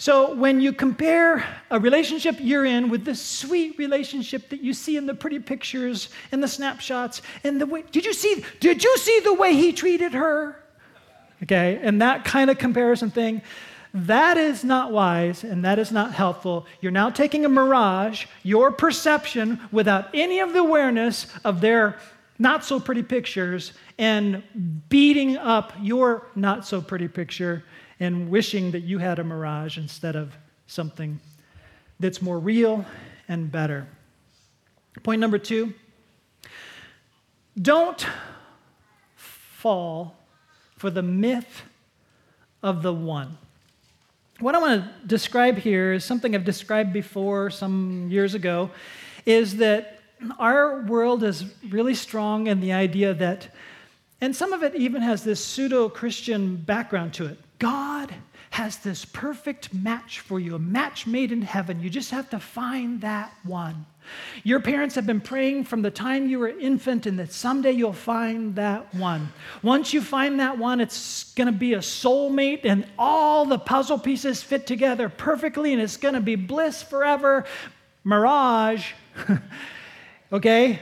So, 0.00 0.32
when 0.34 0.60
you 0.60 0.72
compare 0.72 1.44
a 1.72 1.80
relationship 1.80 2.36
you're 2.38 2.64
in 2.64 2.88
with 2.88 3.04
the 3.04 3.16
sweet 3.16 3.76
relationship 3.78 4.48
that 4.50 4.62
you 4.62 4.72
see 4.72 4.96
in 4.96 5.06
the 5.06 5.14
pretty 5.14 5.40
pictures 5.40 6.10
and 6.30 6.40
the 6.40 6.46
snapshots, 6.46 7.20
and 7.42 7.60
the 7.60 7.66
way, 7.66 7.82
did 7.90 8.04
you 8.04 8.12
see, 8.12 8.44
did 8.60 8.84
you 8.84 8.96
see 8.98 9.20
the 9.24 9.34
way 9.34 9.54
he 9.54 9.72
treated 9.72 10.12
her? 10.12 10.62
Okay, 11.42 11.80
and 11.82 12.00
that 12.00 12.24
kind 12.24 12.48
of 12.48 12.58
comparison 12.58 13.10
thing, 13.10 13.42
that 13.92 14.36
is 14.36 14.62
not 14.62 14.92
wise 14.92 15.42
and 15.42 15.64
that 15.64 15.78
is 15.78 15.90
not 15.90 16.12
helpful. 16.12 16.66
You're 16.80 16.92
now 16.92 17.10
taking 17.10 17.44
a 17.44 17.48
mirage, 17.48 18.26
your 18.44 18.70
perception, 18.70 19.60
without 19.72 20.10
any 20.14 20.38
of 20.40 20.52
the 20.52 20.60
awareness 20.60 21.26
of 21.44 21.60
their 21.60 21.98
not 22.38 22.64
so 22.64 22.78
pretty 22.78 23.02
pictures, 23.02 23.72
and 23.98 24.42
beating 24.88 25.36
up 25.36 25.72
your 25.80 26.28
not 26.34 26.66
so 26.66 26.80
pretty 26.80 27.08
picture 27.08 27.64
and 28.00 28.30
wishing 28.30 28.70
that 28.70 28.80
you 28.80 28.98
had 28.98 29.18
a 29.18 29.24
mirage 29.24 29.76
instead 29.76 30.14
of 30.14 30.36
something 30.66 31.18
that's 31.98 32.22
more 32.22 32.38
real 32.38 32.84
and 33.28 33.50
better. 33.50 33.86
Point 35.02 35.20
number 35.20 35.38
two 35.38 35.74
don't 37.60 38.06
fall 39.16 40.16
for 40.76 40.90
the 40.90 41.02
myth 41.02 41.62
of 42.62 42.82
the 42.82 42.92
one. 42.92 43.36
What 44.38 44.54
I 44.54 44.58
want 44.58 44.84
to 44.84 45.06
describe 45.06 45.58
here 45.58 45.92
is 45.92 46.04
something 46.04 46.36
I've 46.36 46.44
described 46.44 46.92
before 46.92 47.50
some 47.50 48.08
years 48.08 48.34
ago 48.34 48.70
is 49.26 49.56
that 49.56 49.97
our 50.38 50.82
world 50.82 51.22
is 51.22 51.44
really 51.68 51.94
strong 51.94 52.46
in 52.46 52.60
the 52.60 52.72
idea 52.72 53.14
that, 53.14 53.48
and 54.20 54.34
some 54.34 54.52
of 54.52 54.62
it 54.62 54.74
even 54.74 55.02
has 55.02 55.22
this 55.24 55.44
pseudo 55.44 55.88
Christian 55.88 56.56
background 56.56 57.14
to 57.14 57.26
it. 57.26 57.38
God 57.58 58.14
has 58.50 58.78
this 58.78 59.04
perfect 59.04 59.74
match 59.74 60.20
for 60.20 60.40
you, 60.40 60.54
a 60.54 60.58
match 60.58 61.06
made 61.06 61.32
in 61.32 61.42
heaven. 61.42 61.80
You 61.80 61.90
just 61.90 62.10
have 62.10 62.30
to 62.30 62.40
find 62.40 63.00
that 63.02 63.32
one. 63.44 63.86
Your 64.42 64.58
parents 64.60 64.94
have 64.94 65.06
been 65.06 65.20
praying 65.20 65.64
from 65.64 65.82
the 65.82 65.90
time 65.90 66.28
you 66.28 66.38
were 66.38 66.48
infant, 66.48 67.04
and 67.06 67.18
that 67.18 67.32
someday 67.32 67.72
you'll 67.72 67.92
find 67.92 68.54
that 68.54 68.94
one. 68.94 69.32
Once 69.62 69.92
you 69.92 70.00
find 70.00 70.40
that 70.40 70.56
one, 70.56 70.80
it's 70.80 71.32
going 71.34 71.46
to 71.46 71.52
be 71.52 71.74
a 71.74 71.78
soulmate, 71.78 72.64
and 72.64 72.86
all 72.98 73.44
the 73.44 73.58
puzzle 73.58 73.98
pieces 73.98 74.42
fit 74.42 74.66
together 74.66 75.08
perfectly, 75.08 75.72
and 75.72 75.82
it's 75.82 75.98
going 75.98 76.14
to 76.14 76.20
be 76.20 76.36
bliss 76.36 76.82
forever. 76.82 77.44
Mirage. 78.02 78.92
okay? 80.32 80.80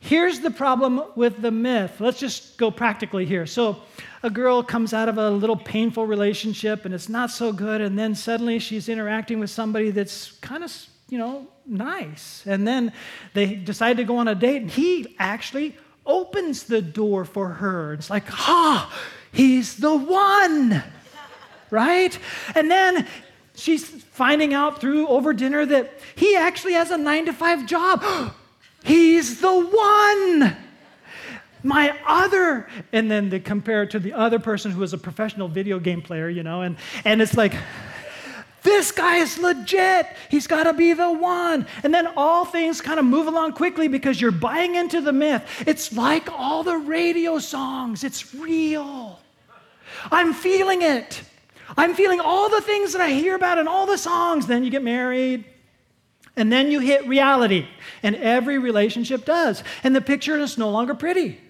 Here's 0.00 0.40
the 0.40 0.50
problem 0.50 1.02
with 1.14 1.42
the 1.42 1.50
myth. 1.50 2.00
Let's 2.00 2.18
just 2.18 2.56
go 2.56 2.70
practically 2.70 3.26
here. 3.26 3.46
So, 3.46 3.82
a 4.22 4.30
girl 4.30 4.62
comes 4.62 4.92
out 4.92 5.08
of 5.08 5.18
a 5.18 5.30
little 5.30 5.56
painful 5.56 6.06
relationship 6.06 6.84
and 6.84 6.94
it's 6.94 7.08
not 7.08 7.30
so 7.30 7.52
good, 7.52 7.80
and 7.80 7.98
then 7.98 8.14
suddenly 8.14 8.58
she's 8.58 8.88
interacting 8.88 9.40
with 9.40 9.50
somebody 9.50 9.90
that's 9.90 10.32
kind 10.40 10.64
of, 10.64 10.74
you 11.08 11.18
know, 11.18 11.46
nice. 11.66 12.42
And 12.46 12.66
then 12.66 12.92
they 13.34 13.54
decide 13.54 13.98
to 13.98 14.04
go 14.04 14.16
on 14.18 14.28
a 14.28 14.34
date, 14.34 14.62
and 14.62 14.70
he 14.70 15.14
actually 15.18 15.76
opens 16.06 16.64
the 16.64 16.82
door 16.82 17.24
for 17.24 17.48
her. 17.48 17.92
It's 17.94 18.10
like, 18.10 18.26
ha, 18.26 18.92
he's 19.32 19.76
the 19.76 19.94
one, 19.94 20.82
right? 21.70 22.18
And 22.54 22.70
then 22.70 23.06
she's 23.54 23.86
finding 23.86 24.54
out 24.54 24.80
through 24.80 25.08
over 25.08 25.32
dinner 25.32 25.64
that 25.66 25.92
he 26.14 26.36
actually 26.36 26.72
has 26.72 26.90
a 26.90 26.98
nine 26.98 27.26
to 27.26 27.32
five 27.32 27.66
job. 27.66 28.02
he's 28.84 29.40
the 29.40 29.52
one. 29.52 30.56
My 31.62 31.94
other, 32.06 32.68
and 32.92 33.10
then 33.10 33.28
they 33.28 33.38
compare 33.38 33.82
it 33.82 33.90
to 33.90 33.98
the 33.98 34.14
other 34.14 34.38
person 34.38 34.70
who 34.70 34.82
is 34.82 34.94
a 34.94 34.98
professional 34.98 35.46
video 35.46 35.78
game 35.78 36.00
player, 36.00 36.28
you 36.28 36.42
know, 36.42 36.62
and, 36.62 36.76
and 37.04 37.20
it's 37.20 37.36
like, 37.36 37.52
this 38.62 38.92
guy 38.92 39.16
is 39.16 39.38
legit. 39.38 40.06
He's 40.30 40.46
got 40.46 40.64
to 40.64 40.72
be 40.72 40.92
the 40.92 41.10
one. 41.10 41.66
And 41.82 41.94
then 41.94 42.08
all 42.16 42.44
things 42.44 42.80
kind 42.80 42.98
of 42.98 43.06
move 43.06 43.26
along 43.26 43.52
quickly 43.52 43.88
because 43.88 44.20
you're 44.20 44.30
buying 44.30 44.74
into 44.74 45.00
the 45.00 45.12
myth. 45.12 45.42
It's 45.66 45.92
like 45.92 46.30
all 46.30 46.62
the 46.62 46.76
radio 46.76 47.38
songs, 47.38 48.04
it's 48.04 48.34
real. 48.34 49.18
I'm 50.10 50.32
feeling 50.32 50.82
it. 50.82 51.22
I'm 51.76 51.94
feeling 51.94 52.20
all 52.20 52.48
the 52.48 52.60
things 52.60 52.92
that 52.92 53.02
I 53.02 53.10
hear 53.10 53.34
about 53.34 53.58
in 53.58 53.68
all 53.68 53.86
the 53.86 53.98
songs. 53.98 54.46
Then 54.46 54.64
you 54.64 54.70
get 54.70 54.82
married. 54.82 55.44
And 56.36 56.52
then 56.52 56.70
you 56.70 56.80
hit 56.80 57.06
reality. 57.06 57.66
And 58.02 58.16
every 58.16 58.58
relationship 58.58 59.24
does. 59.24 59.62
And 59.82 59.94
the 59.94 60.00
picture 60.00 60.38
is 60.38 60.56
no 60.56 60.70
longer 60.70 60.94
pretty. 60.94 61.40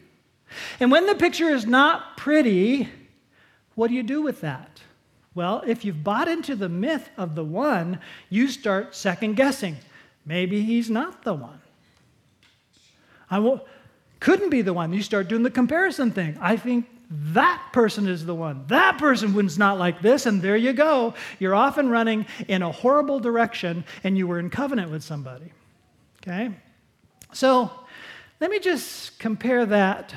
And 0.81 0.91
when 0.91 1.07
the 1.07 1.15
picture 1.15 1.49
is 1.49 1.67
not 1.67 2.17
pretty, 2.17 2.89
what 3.75 3.89
do 3.89 3.95
you 3.95 4.03
do 4.03 4.23
with 4.23 4.41
that? 4.41 4.81
Well, 5.35 5.63
if 5.67 5.85
you've 5.85 6.03
bought 6.03 6.29
into 6.29 6.57
the 6.57 6.69
myth 6.69 7.09
of 7.17 7.35
the 7.35 7.45
one, 7.45 8.01
you 8.29 8.49
start 8.49 8.97
second 8.97 9.37
guessing. 9.37 9.77
Maybe 10.27 10.63
he's 10.63 10.91
not 10.91 11.23
the 11.23 11.35
one. 11.35 11.61
I 13.31 13.39
will, 13.39 13.65
couldn't 14.19 14.51
be 14.51 14.63
the 14.63 14.75
one. 14.75 14.93
You 14.93 15.03
start 15.03 15.29
doing 15.29 15.45
the 15.45 15.51
comparison 15.51 16.11
thing. 16.11 16.37
I 16.41 16.57
think 16.57 16.87
that 17.11 17.71
person 17.73 18.07
is 18.07 18.25
the 18.25 18.35
one. 18.35 18.64
That 18.69 18.99
person 18.99 19.35
was 19.35 19.59
not 19.59 19.79
like 19.79 20.00
this, 20.00 20.26
and 20.26 20.40
there 20.40 20.57
you 20.57 20.73
go. 20.73 21.14
You're 21.40 21.57
off 21.57 21.76
and 21.76 21.90
running 21.90 22.26
in 22.47 22.62
a 22.62 22.71
horrible 22.71 23.19
direction, 23.19 23.85
and 24.05 24.17
you 24.17 24.29
were 24.29 24.38
in 24.38 24.49
covenant 24.49 24.93
with 24.93 25.02
somebody. 25.02 25.52
Okay? 26.23 26.50
So 27.33 27.71
let 28.40 28.50
me 28.50 28.61
just 28.61 29.19
compare 29.19 29.67
that 29.67 30.14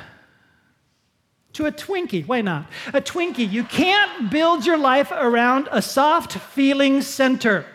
to 1.53 1.65
a 1.65 1.71
Twinkie. 1.71 2.27
Why 2.27 2.41
not? 2.41 2.67
A 2.89 3.01
Twinkie. 3.01 3.49
You 3.49 3.63
can't 3.63 4.29
build 4.29 4.65
your 4.65 4.77
life 4.77 5.11
around 5.11 5.69
a 5.71 5.81
soft 5.81 6.33
feeling 6.33 7.01
center. 7.01 7.65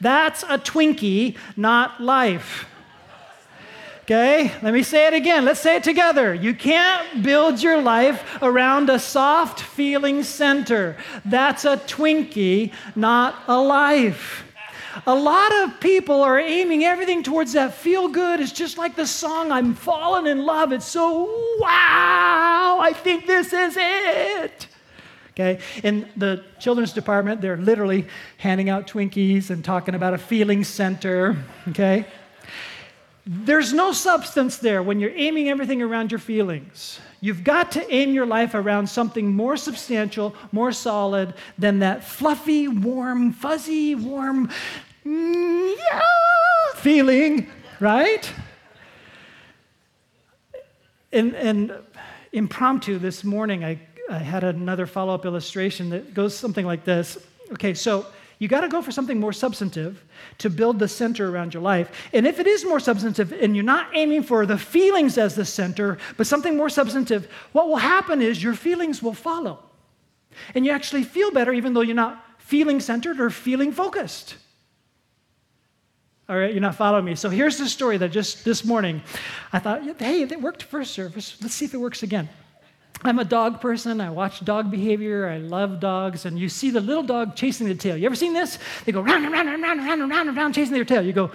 That's 0.00 0.42
a 0.44 0.58
Twinkie, 0.58 1.36
not 1.56 2.00
life. 2.00 2.66
Okay, 4.06 4.52
let 4.62 4.72
me 4.72 4.84
say 4.84 5.08
it 5.08 5.14
again. 5.14 5.44
Let's 5.44 5.58
say 5.58 5.74
it 5.74 5.82
together. 5.82 6.32
You 6.32 6.54
can't 6.54 7.24
build 7.24 7.60
your 7.60 7.82
life 7.82 8.40
around 8.40 8.88
a 8.88 9.00
soft 9.00 9.60
feeling 9.60 10.22
center. 10.22 10.96
That's 11.24 11.64
a 11.64 11.76
Twinkie, 11.76 12.72
not 12.94 13.34
a 13.48 13.58
life. 13.60 14.44
A 15.08 15.14
lot 15.14 15.52
of 15.52 15.80
people 15.80 16.22
are 16.22 16.38
aiming 16.38 16.84
everything 16.84 17.24
towards 17.24 17.54
that 17.54 17.74
feel 17.74 18.06
good. 18.06 18.38
It's 18.38 18.52
just 18.52 18.78
like 18.78 18.94
the 18.94 19.08
song, 19.08 19.50
I'm 19.50 19.74
falling 19.74 20.30
in 20.30 20.46
love. 20.46 20.70
It's 20.70 20.86
so 20.86 21.24
wow, 21.58 22.78
I 22.80 22.92
think 22.94 23.26
this 23.26 23.52
is 23.52 23.76
it. 23.76 24.68
Okay, 25.32 25.58
in 25.82 26.08
the 26.16 26.44
children's 26.60 26.92
department, 26.92 27.40
they're 27.40 27.56
literally 27.56 28.06
handing 28.38 28.70
out 28.70 28.86
Twinkies 28.86 29.50
and 29.50 29.64
talking 29.64 29.96
about 29.96 30.14
a 30.14 30.18
feeling 30.18 30.62
center. 30.62 31.36
Okay, 31.70 32.06
there's 33.26 33.72
no 33.72 33.92
substance 33.92 34.58
there 34.58 34.84
when 34.84 35.00
you're 35.00 35.14
aiming 35.14 35.48
everything 35.48 35.82
around 35.82 36.12
your 36.12 36.20
feelings. 36.20 37.00
You've 37.20 37.42
got 37.42 37.72
to 37.72 37.92
aim 37.92 38.14
your 38.14 38.26
life 38.26 38.54
around 38.54 38.86
something 38.86 39.34
more 39.34 39.56
substantial, 39.56 40.36
more 40.52 40.70
solid 40.70 41.34
than 41.58 41.80
that 41.80 42.04
fluffy, 42.04 42.68
warm, 42.68 43.32
fuzzy, 43.32 43.96
warm 43.96 44.48
feeling, 46.76 47.48
right? 47.80 48.32
And, 51.10 51.34
and 51.34 51.74
impromptu 52.32 52.98
this 52.98 53.24
morning, 53.24 53.64
I, 53.64 53.80
I 54.08 54.18
had 54.18 54.44
another 54.44 54.86
follow 54.86 55.14
up 55.14 55.24
illustration 55.24 55.90
that 55.90 56.14
goes 56.14 56.36
something 56.36 56.64
like 56.64 56.84
this. 56.84 57.18
Okay, 57.52 57.74
so 57.74 58.06
you 58.38 58.48
got 58.48 58.60
to 58.60 58.68
go 58.68 58.82
for 58.82 58.92
something 58.92 59.18
more 59.18 59.32
substantive 59.32 60.04
to 60.38 60.50
build 60.50 60.78
the 60.78 60.88
center 60.88 61.30
around 61.30 61.54
your 61.54 61.62
life. 61.62 61.90
And 62.12 62.26
if 62.26 62.38
it 62.38 62.46
is 62.46 62.64
more 62.64 62.80
substantive 62.80 63.32
and 63.32 63.56
you're 63.56 63.64
not 63.64 63.88
aiming 63.94 64.24
for 64.24 64.44
the 64.44 64.58
feelings 64.58 65.16
as 65.16 65.34
the 65.34 65.44
center, 65.44 65.96
but 66.16 66.26
something 66.26 66.56
more 66.56 66.68
substantive, 66.68 67.30
what 67.52 67.68
will 67.68 67.76
happen 67.76 68.20
is 68.20 68.42
your 68.42 68.54
feelings 68.54 69.02
will 69.02 69.14
follow. 69.14 69.62
And 70.54 70.66
you 70.66 70.72
actually 70.72 71.04
feel 71.04 71.30
better 71.30 71.52
even 71.52 71.72
though 71.72 71.80
you're 71.80 71.96
not 71.96 72.22
feeling 72.38 72.78
centered 72.80 73.20
or 73.20 73.30
feeling 73.30 73.72
focused. 73.72 74.36
All 76.28 76.36
right, 76.36 76.52
you're 76.52 76.60
not 76.60 76.74
following 76.74 77.04
me. 77.04 77.14
So 77.14 77.30
here's 77.30 77.56
the 77.56 77.68
story 77.68 77.96
that 77.98 78.10
just 78.10 78.44
this 78.44 78.64
morning 78.64 79.02
I 79.52 79.60
thought, 79.60 79.82
hey, 79.98 80.22
it 80.22 80.40
worked 80.42 80.64
first 80.64 80.92
service. 80.92 81.36
Let's 81.40 81.54
see 81.54 81.64
if 81.64 81.72
it 81.72 81.78
works 81.78 82.02
again. 82.02 82.28
I'm 83.02 83.18
a 83.18 83.24
dog 83.24 83.60
person. 83.60 84.00
I 84.00 84.10
watch 84.10 84.44
dog 84.44 84.70
behavior. 84.70 85.28
I 85.28 85.38
love 85.38 85.80
dogs. 85.80 86.24
And 86.24 86.38
you 86.38 86.48
see 86.48 86.70
the 86.70 86.80
little 86.80 87.02
dog 87.02 87.36
chasing 87.36 87.68
the 87.68 87.74
tail. 87.74 87.96
You 87.96 88.06
ever 88.06 88.16
seen 88.16 88.32
this? 88.32 88.58
They 88.84 88.92
go 88.92 89.00
round 89.00 89.24
and 89.24 89.32
round 89.32 89.48
and 89.48 89.62
round 89.62 89.80
and 89.80 89.88
round 89.88 90.02
and 90.02 90.10
round 90.10 90.28
and 90.28 90.36
round 90.36 90.54
chasing 90.54 90.74
their 90.74 90.84
tail. 90.84 91.02
You 91.02 91.12
go, 91.12 91.30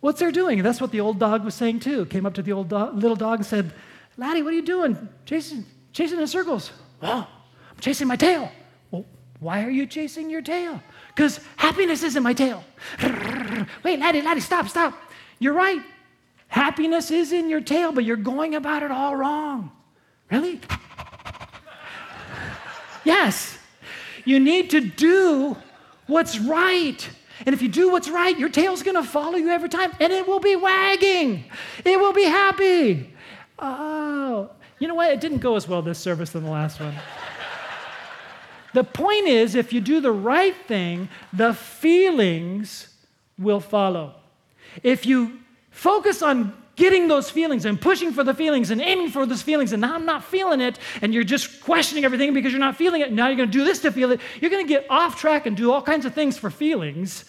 what's 0.00 0.20
they're 0.20 0.32
doing? 0.32 0.58
And 0.58 0.66
that's 0.66 0.80
what 0.80 0.90
the 0.90 1.00
old 1.00 1.18
dog 1.18 1.44
was 1.44 1.54
saying 1.54 1.80
too. 1.80 2.06
Came 2.06 2.26
up 2.26 2.34
to 2.34 2.42
the 2.42 2.52
old 2.52 2.68
do- 2.68 2.90
little 2.90 3.16
dog 3.16 3.38
and 3.38 3.46
said, 3.46 3.72
Laddie, 4.16 4.42
what 4.42 4.52
are 4.52 4.56
you 4.56 4.62
doing? 4.62 5.08
Chasing, 5.24 5.64
chasing 5.92 6.18
in 6.18 6.26
circles. 6.26 6.72
Oh, 7.02 7.26
I'm 7.70 7.80
chasing 7.80 8.08
my 8.08 8.16
tail. 8.16 8.50
Well, 8.90 9.04
why 9.40 9.64
are 9.64 9.70
you 9.70 9.86
chasing 9.86 10.30
your 10.30 10.42
tail? 10.42 10.82
Because 11.14 11.40
happiness 11.56 12.02
is 12.02 12.16
in 12.16 12.22
my 12.22 12.32
tail. 12.32 12.64
Wait, 13.82 13.98
Laddie, 13.98 14.22
Laddie, 14.22 14.40
stop, 14.40 14.68
stop. 14.68 14.94
You're 15.38 15.52
right. 15.52 15.82
Happiness 16.48 17.10
is 17.10 17.32
in 17.32 17.50
your 17.50 17.60
tail, 17.60 17.92
but 17.92 18.04
you're 18.04 18.16
going 18.16 18.54
about 18.54 18.82
it 18.82 18.90
all 18.90 19.16
wrong. 19.16 19.70
Really? 20.30 20.60
Yes. 23.06 23.56
You 24.24 24.40
need 24.40 24.70
to 24.70 24.80
do 24.80 25.56
what's 26.08 26.38
right. 26.40 27.08
And 27.46 27.54
if 27.54 27.62
you 27.62 27.68
do 27.68 27.90
what's 27.90 28.08
right, 28.08 28.36
your 28.36 28.48
tail's 28.48 28.82
going 28.82 28.96
to 28.96 29.04
follow 29.04 29.36
you 29.36 29.48
every 29.48 29.68
time 29.68 29.92
and 30.00 30.12
it 30.12 30.26
will 30.26 30.40
be 30.40 30.56
wagging. 30.56 31.44
It 31.84 32.00
will 32.00 32.12
be 32.12 32.24
happy. 32.24 33.14
Oh, 33.60 34.50
you 34.80 34.88
know 34.88 34.96
what? 34.96 35.12
It 35.12 35.20
didn't 35.20 35.38
go 35.38 35.54
as 35.54 35.68
well 35.68 35.82
this 35.82 36.00
service 36.00 36.30
than 36.30 36.42
the 36.42 36.50
last 36.50 36.80
one. 36.80 36.94
the 38.74 38.82
point 38.82 39.28
is, 39.28 39.54
if 39.54 39.72
you 39.72 39.80
do 39.80 40.00
the 40.00 40.12
right 40.12 40.56
thing, 40.66 41.08
the 41.32 41.54
feelings 41.54 42.88
will 43.38 43.60
follow. 43.60 44.16
If 44.82 45.06
you 45.06 45.38
focus 45.70 46.22
on 46.22 46.52
getting 46.76 47.08
those 47.08 47.30
feelings 47.30 47.64
and 47.64 47.80
pushing 47.80 48.12
for 48.12 48.22
the 48.22 48.34
feelings 48.34 48.70
and 48.70 48.80
aiming 48.80 49.10
for 49.10 49.26
those 49.26 49.42
feelings, 49.42 49.72
and 49.72 49.80
now 49.80 49.94
I'm 49.94 50.06
not 50.06 50.22
feeling 50.22 50.60
it, 50.60 50.78
and 51.02 51.12
you're 51.12 51.24
just 51.24 51.62
questioning 51.62 52.04
everything 52.04 52.34
because 52.34 52.52
you're 52.52 52.60
not 52.60 52.76
feeling 52.76 53.00
it. 53.00 53.12
Now 53.12 53.26
you're 53.26 53.36
going 53.36 53.50
to 53.50 53.58
do 53.58 53.64
this 53.64 53.80
to 53.80 53.90
feel 53.90 54.12
it. 54.12 54.20
You're 54.40 54.50
going 54.50 54.64
to 54.64 54.68
get 54.68 54.86
off 54.90 55.18
track 55.18 55.46
and 55.46 55.56
do 55.56 55.72
all 55.72 55.82
kinds 55.82 56.04
of 56.04 56.14
things 56.14 56.38
for 56.38 56.50
feelings, 56.50 57.24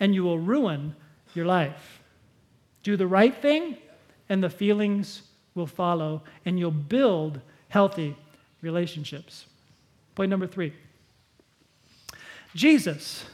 and 0.00 0.14
you 0.14 0.24
will 0.24 0.38
ruin 0.38 0.94
your 1.34 1.46
life. 1.46 2.00
Do 2.82 2.96
the 2.96 3.06
right 3.06 3.34
thing, 3.34 3.76
and 4.28 4.42
the 4.42 4.50
feelings 4.50 5.22
will 5.54 5.66
follow, 5.66 6.22
and 6.44 6.58
you'll 6.58 6.70
build 6.70 7.40
healthy 7.68 8.16
relationships. 8.60 9.46
Point 10.14 10.30
number 10.30 10.46
three 10.46 10.72
Jesus 12.54 13.24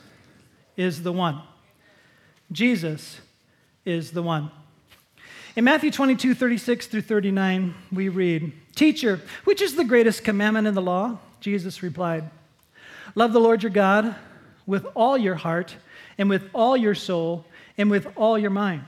is 0.76 1.02
the 1.02 1.12
one. 1.12 1.42
Jesus 2.52 3.20
is 3.84 4.12
the 4.12 4.22
one. 4.22 4.50
In 5.56 5.64
Matthew 5.64 5.90
22, 5.90 6.34
36 6.34 6.86
through 6.86 7.00
39, 7.00 7.74
we 7.90 8.10
read, 8.10 8.52
Teacher, 8.74 9.22
which 9.44 9.62
is 9.62 9.74
the 9.74 9.84
greatest 9.84 10.22
commandment 10.22 10.66
in 10.66 10.74
the 10.74 10.82
law? 10.82 11.18
Jesus 11.40 11.82
replied, 11.82 12.28
Love 13.14 13.32
the 13.32 13.40
Lord 13.40 13.62
your 13.62 13.70
God 13.70 14.14
with 14.66 14.86
all 14.94 15.16
your 15.16 15.36
heart, 15.36 15.74
and 16.18 16.28
with 16.28 16.50
all 16.52 16.76
your 16.76 16.94
soul, 16.94 17.46
and 17.78 17.90
with 17.90 18.06
all 18.16 18.38
your 18.38 18.50
mind. 18.50 18.84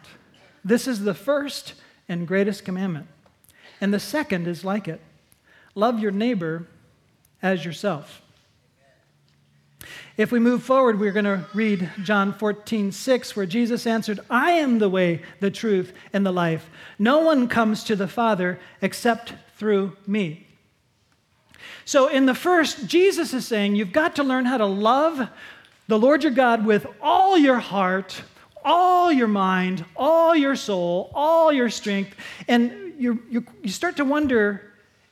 This 0.62 0.86
is 0.86 1.00
the 1.00 1.14
first 1.14 1.72
and 2.06 2.28
greatest 2.28 2.66
commandment. 2.66 3.06
And 3.80 3.94
the 3.94 3.98
second 3.98 4.46
is 4.46 4.62
like 4.62 4.88
it 4.88 5.00
love 5.74 5.98
your 5.98 6.10
neighbor 6.10 6.66
as 7.42 7.64
yourself. 7.64 8.20
If 10.18 10.32
we 10.32 10.40
move 10.40 10.64
forward, 10.64 10.98
we're 10.98 11.12
going 11.12 11.26
to 11.26 11.46
read 11.54 11.92
John 12.02 12.32
14, 12.32 12.90
6, 12.90 13.36
where 13.36 13.46
Jesus 13.46 13.86
answered, 13.86 14.18
I 14.28 14.50
am 14.50 14.80
the 14.80 14.88
way, 14.88 15.22
the 15.38 15.48
truth, 15.48 15.92
and 16.12 16.26
the 16.26 16.32
life. 16.32 16.68
No 16.98 17.20
one 17.20 17.46
comes 17.46 17.84
to 17.84 17.94
the 17.94 18.08
Father 18.08 18.58
except 18.82 19.32
through 19.56 19.96
me. 20.08 20.44
So, 21.84 22.08
in 22.08 22.26
the 22.26 22.34
first, 22.34 22.88
Jesus 22.88 23.32
is 23.32 23.46
saying 23.46 23.76
you've 23.76 23.92
got 23.92 24.16
to 24.16 24.24
learn 24.24 24.44
how 24.44 24.56
to 24.56 24.66
love 24.66 25.28
the 25.86 25.98
Lord 25.98 26.24
your 26.24 26.32
God 26.32 26.66
with 26.66 26.84
all 27.00 27.38
your 27.38 27.60
heart, 27.60 28.20
all 28.64 29.12
your 29.12 29.28
mind, 29.28 29.84
all 29.94 30.34
your 30.34 30.56
soul, 30.56 31.12
all 31.14 31.52
your 31.52 31.70
strength. 31.70 32.16
And 32.48 32.94
you, 32.98 33.22
you, 33.30 33.46
you 33.62 33.70
start 33.70 33.96
to 33.98 34.04
wonder 34.04 34.64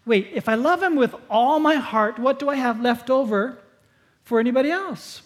wait, 0.05 0.31
if 0.35 0.49
I 0.49 0.55
love 0.55 0.83
him 0.83 0.97
with 0.97 1.15
all 1.31 1.59
my 1.61 1.77
heart, 1.77 2.19
what 2.19 2.39
do 2.41 2.49
I 2.49 2.57
have 2.57 2.81
left 2.81 3.09
over 3.09 3.59
for 4.27 4.41
anybody 4.41 4.71
else. 4.71 5.23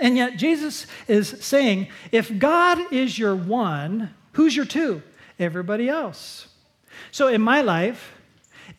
And 0.00 0.16
yet, 0.16 0.36
Jesus 0.36 0.88
is 1.06 1.28
saying 1.28 1.88
if 2.10 2.36
God 2.36 2.92
is 2.92 3.16
your 3.16 3.36
one, 3.36 4.12
who's 4.32 4.56
your 4.56 4.64
two? 4.64 5.02
Everybody 5.38 5.88
else. 5.88 6.48
So, 7.12 7.28
in 7.28 7.40
my 7.40 7.60
life, 7.60 8.12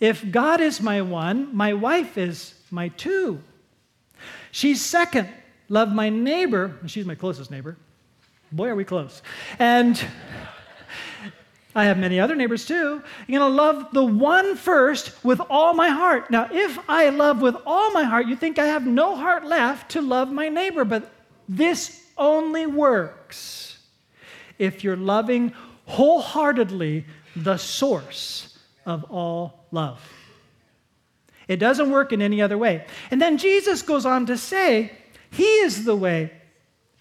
if 0.02 0.30
God 0.30 0.60
is 0.60 0.82
my 0.82 1.02
one, 1.02 1.56
my 1.56 1.74
wife 1.74 2.18
is 2.18 2.56
my 2.72 2.90
two. 2.90 3.42
She's 4.52 4.84
second. 4.84 5.30
Love 5.70 5.94
my 5.94 6.10
neighbor. 6.10 6.78
She's 6.88 7.06
my 7.06 7.16
closest 7.16 7.52
neighbor. 7.52 7.78
Boy, 8.52 8.68
are 8.70 8.76
we 8.76 8.86
close. 8.86 9.22
And 9.60 10.04
I 11.76 11.84
have 11.86 11.98
many 11.98 12.22
other 12.22 12.36
neighbors 12.36 12.66
too. 12.66 13.04
You're 13.28 13.40
going 13.40 13.52
to 13.52 13.56
love 13.56 13.88
the 13.92 14.06
one 14.06 14.56
first 14.56 15.12
with 15.26 15.42
all 15.50 15.74
my 15.74 15.90
heart. 15.90 16.32
Now, 16.32 16.48
if 16.50 16.80
I 16.90 17.10
love 17.10 17.42
with 17.42 17.58
all 17.66 17.92
my 17.92 18.04
heart, 18.04 18.28
you 18.28 18.38
think 18.38 18.58
I 18.58 18.68
have 18.68 18.88
no 18.88 19.16
heart 19.16 19.46
left 19.46 19.92
to 19.92 20.02
love 20.02 20.32
my 20.32 20.48
neighbor, 20.48 20.86
but 20.86 21.12
this 21.50 22.02
only 22.18 22.66
works 22.66 23.78
if 24.58 24.86
you're 24.86 24.96
loving 24.96 25.54
wholeheartedly 25.86 27.06
the 27.36 27.58
source 27.58 28.58
of 28.86 29.04
all 29.12 29.66
love. 29.72 30.02
It 31.50 31.58
doesn't 31.58 31.92
work 31.92 32.14
in 32.14 32.22
any 32.22 32.42
other 32.42 32.58
way. 32.58 32.86
And 33.12 33.22
then 33.22 33.38
Jesus 33.38 33.82
goes 33.82 34.06
on 34.06 34.26
to 34.28 34.38
say, 34.38 34.94
He 35.30 35.44
is 35.44 35.84
the 35.84 35.96
way 35.96 36.32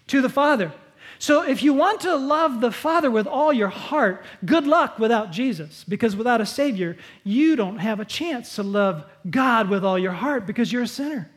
to 0.07 0.21
the 0.21 0.29
Father. 0.29 0.73
So 1.17 1.43
if 1.43 1.63
you 1.63 1.73
want 1.73 2.01
to 2.01 2.15
love 2.15 2.61
the 2.61 2.71
Father 2.71 3.09
with 3.09 3.27
all 3.27 3.53
your 3.53 3.69
heart, 3.69 4.25
good 4.45 4.67
luck 4.67 4.99
without 4.99 5.31
Jesus, 5.31 5.83
because 5.87 6.15
without 6.15 6.41
a 6.41 6.45
Savior, 6.45 6.97
you 7.23 7.55
don't 7.55 7.77
have 7.77 7.99
a 7.99 8.05
chance 8.05 8.55
to 8.55 8.63
love 8.63 9.05
God 9.29 9.69
with 9.69 9.85
all 9.85 9.97
your 9.97 10.11
heart 10.11 10.45
because 10.45 10.71
you're 10.71 10.83
a 10.83 10.87
sinner. 10.87 11.29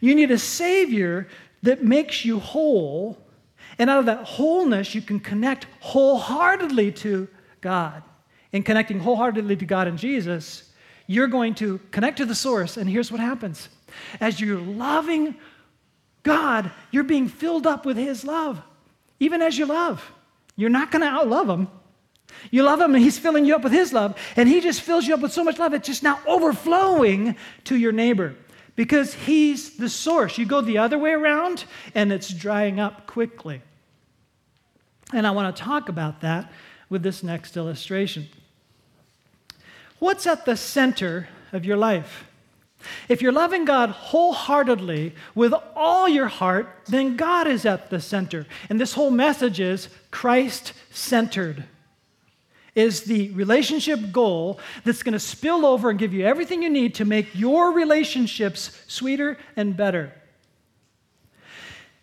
You 0.00 0.14
need 0.14 0.30
a 0.30 0.38
Savior 0.38 1.28
that 1.62 1.84
makes 1.84 2.24
you 2.24 2.38
whole, 2.38 3.18
and 3.78 3.88
out 3.88 4.00
of 4.00 4.06
that 4.06 4.24
wholeness, 4.24 4.94
you 4.94 5.00
can 5.00 5.20
connect 5.20 5.66
wholeheartedly 5.80 6.92
to 6.92 7.28
God. 7.60 8.02
In 8.52 8.62
connecting 8.62 8.98
wholeheartedly 8.98 9.56
to 9.56 9.64
God 9.64 9.86
and 9.86 9.98
Jesus, 9.98 10.70
you're 11.06 11.28
going 11.28 11.54
to 11.54 11.78
connect 11.90 12.18
to 12.18 12.26
the 12.26 12.34
source, 12.34 12.76
and 12.76 12.88
here's 12.88 13.10
what 13.10 13.20
happens. 13.20 13.68
As 14.20 14.40
you're 14.40 14.58
loving 14.58 15.36
God, 16.22 16.70
you're 16.90 17.04
being 17.04 17.28
filled 17.28 17.66
up 17.66 17.86
with 17.86 17.96
His 17.96 18.24
love, 18.24 18.62
even 19.22 19.40
as 19.40 19.56
you 19.56 19.66
love. 19.66 20.12
You're 20.56 20.68
not 20.68 20.90
going 20.90 21.02
to 21.02 21.08
outlove 21.08 21.48
Him. 21.48 21.68
You 22.50 22.64
love 22.64 22.80
Him, 22.80 22.94
and 22.94 23.02
He's 23.02 23.18
filling 23.18 23.44
you 23.44 23.54
up 23.54 23.62
with 23.62 23.72
His 23.72 23.92
love, 23.92 24.18
and 24.34 24.48
He 24.48 24.60
just 24.60 24.80
fills 24.80 25.06
you 25.06 25.14
up 25.14 25.20
with 25.20 25.32
so 25.32 25.44
much 25.44 25.58
love, 25.58 25.72
it's 25.74 25.86
just 25.86 26.02
now 26.02 26.18
overflowing 26.26 27.36
to 27.64 27.76
your 27.76 27.92
neighbor 27.92 28.34
because 28.74 29.14
He's 29.14 29.76
the 29.76 29.88
source. 29.88 30.38
You 30.38 30.46
go 30.46 30.60
the 30.60 30.78
other 30.78 30.98
way 30.98 31.12
around, 31.12 31.64
and 31.94 32.12
it's 32.12 32.30
drying 32.30 32.80
up 32.80 33.06
quickly. 33.06 33.62
And 35.12 35.24
I 35.24 35.30
want 35.30 35.54
to 35.54 35.62
talk 35.62 35.88
about 35.88 36.22
that 36.22 36.50
with 36.90 37.04
this 37.04 37.22
next 37.22 37.56
illustration. 37.56 38.28
What's 40.00 40.26
at 40.26 40.46
the 40.46 40.56
center 40.56 41.28
of 41.52 41.64
your 41.64 41.76
life? 41.76 42.24
If 43.08 43.22
you're 43.22 43.32
loving 43.32 43.64
God 43.64 43.90
wholeheartedly 43.90 45.14
with 45.34 45.54
all 45.74 46.08
your 46.08 46.28
heart, 46.28 46.68
then 46.86 47.16
God 47.16 47.46
is 47.46 47.64
at 47.64 47.90
the 47.90 48.00
center. 48.00 48.46
And 48.68 48.80
this 48.80 48.94
whole 48.94 49.10
message 49.10 49.60
is 49.60 49.88
Christ 50.10 50.72
centered. 50.90 51.64
Is 52.74 53.02
the 53.04 53.30
relationship 53.32 54.12
goal 54.12 54.58
that's 54.84 55.02
going 55.02 55.12
to 55.12 55.20
spill 55.20 55.66
over 55.66 55.90
and 55.90 55.98
give 55.98 56.14
you 56.14 56.24
everything 56.24 56.62
you 56.62 56.70
need 56.70 56.94
to 56.94 57.04
make 57.04 57.34
your 57.34 57.72
relationships 57.72 58.82
sweeter 58.86 59.36
and 59.56 59.76
better. 59.76 60.14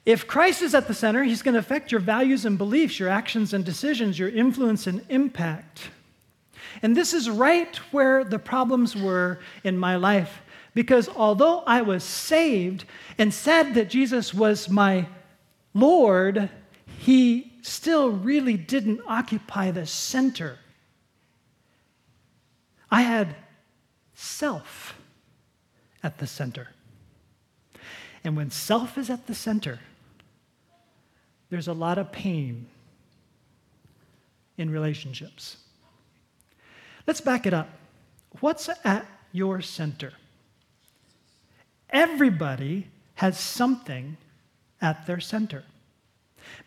If 0.06 0.28
Christ 0.28 0.62
is 0.62 0.74
at 0.74 0.88
the 0.88 0.94
center, 0.94 1.24
he's 1.24 1.42
going 1.42 1.54
to 1.54 1.60
affect 1.60 1.92
your 1.92 2.02
values 2.02 2.46
and 2.46 2.58
beliefs, 2.58 3.00
your 3.00 3.10
actions 3.10 3.54
and 3.54 3.66
decisions, 3.66 4.18
your 4.18 4.30
influence 4.30 4.88
and 4.88 5.06
impact. 5.10 5.90
And 6.82 6.96
this 6.96 7.14
is 7.14 7.30
right 7.30 7.76
where 7.92 8.24
the 8.24 8.40
problems 8.40 8.96
were 8.96 9.40
in 9.64 9.78
my 9.78 9.96
life. 9.96 10.42
Because 10.80 11.10
although 11.10 11.60
I 11.68 11.82
was 11.82 12.06
saved 12.06 12.86
and 13.18 13.34
said 13.34 13.74
that 13.74 13.90
Jesus 13.90 14.34
was 14.34 14.70
my 14.70 15.08
Lord, 15.74 16.50
he 17.00 17.52
still 17.62 18.12
really 18.12 18.56
didn't 18.56 19.02
occupy 19.06 19.72
the 19.72 19.86
center. 19.86 20.58
I 22.90 23.02
had 23.02 23.36
self 24.14 24.96
at 26.02 26.18
the 26.18 26.28
center. 26.28 26.70
And 28.24 28.38
when 28.38 28.50
self 28.50 28.98
is 28.98 29.10
at 29.10 29.28
the 29.28 29.36
center, 29.36 29.82
there's 31.50 31.68
a 31.68 31.74
lot 31.74 31.98
of 31.98 32.10
pain 32.14 32.68
in 34.58 34.70
relationships. 34.70 35.58
Let's 37.06 37.20
back 37.20 37.46
it 37.46 37.54
up. 37.54 37.68
What's 38.40 38.70
at 38.86 39.06
your 39.34 39.60
center? 39.60 40.14
Everybody 41.92 42.88
has 43.16 43.38
something 43.38 44.18
at 44.82 45.06
their 45.06 45.20
center. 45.20 45.64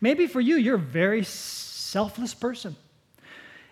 Maybe 0.01 0.27
for 0.27 0.41
you, 0.41 0.57
you're 0.57 0.77
a 0.77 0.79
very 0.79 1.25
selfless 1.25 2.35
person, 2.35 2.77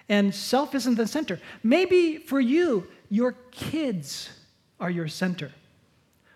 and 0.08 0.34
self 0.34 0.74
isn't 0.74 0.96
the 0.96 1.06
center. 1.06 1.40
Maybe 1.62 2.18
for 2.18 2.40
you, 2.40 2.86
your 3.10 3.32
kids 3.50 4.30
are 4.78 4.90
your 4.90 5.08
center. 5.08 5.50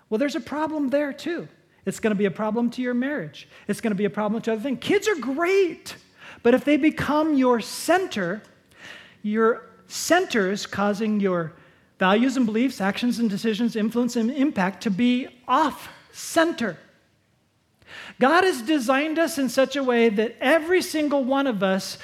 Well, 0.09 0.19
there's 0.19 0.37
a 0.37 0.41
problem 0.41 0.91
there 0.91 1.13
too. 1.13 1.49
It's 1.87 2.01
going 2.01 2.13
to 2.13 2.19
be 2.19 2.25
a 2.27 2.31
problem 2.31 2.71
to 2.71 2.83
your 2.83 2.95
marriage. 2.95 3.49
It's 3.69 3.81
going 3.81 3.91
to 3.91 3.97
be 3.97 4.05
a 4.05 4.11
problem 4.11 4.41
to 4.43 4.53
other 4.53 4.63
things. 4.63 4.79
Kids 4.81 5.09
are 5.09 5.17
great, 5.17 5.97
but 6.43 6.55
if 6.55 6.65
they 6.65 6.77
become 6.77 7.35
your 7.35 7.61
center, 7.61 8.43
your 9.23 9.67
center 9.87 10.51
is 10.51 10.67
causing 10.67 11.21
your 11.21 11.53
values 11.99 12.37
and 12.37 12.47
beliefs, 12.47 12.81
actions 12.81 13.19
and 13.19 13.31
decisions, 13.31 13.77
influence 13.77 14.17
and 14.17 14.31
impact 14.31 14.83
to 14.83 14.91
be 14.91 15.29
off 15.47 15.89
center. 16.13 16.77
God 18.19 18.45
has 18.45 18.63
designed 18.63 19.19
us 19.19 19.39
in 19.39 19.49
such 19.49 19.77
a 19.77 19.85
way 19.85 20.09
that 20.09 20.37
every 20.41 20.83
single 20.83 21.25
one 21.25 21.47
of 21.47 21.63
us 21.63 21.99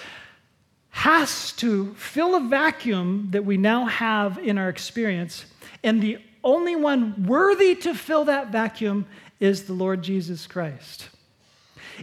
has 0.91 1.53
to 1.53 1.95
fill 1.95 2.35
a 2.35 2.41
vacuum 2.41 3.29
that 3.31 3.45
we 3.45 3.57
now 3.57 3.87
have 3.87 4.39
in 4.39 4.59
our 4.59 4.69
experience. 4.69 5.47
And 5.83 6.03
the 6.03 6.19
only 6.43 6.77
one 6.77 7.27
worthy 7.27 7.75
to 7.77 7.95
fill 7.95 8.25
that 8.25 8.51
vacuum 8.51 9.07
is 9.39 9.65
the 9.65 9.73
Lord 9.73 10.03
Jesus 10.03 10.47
Christ. 10.47 11.09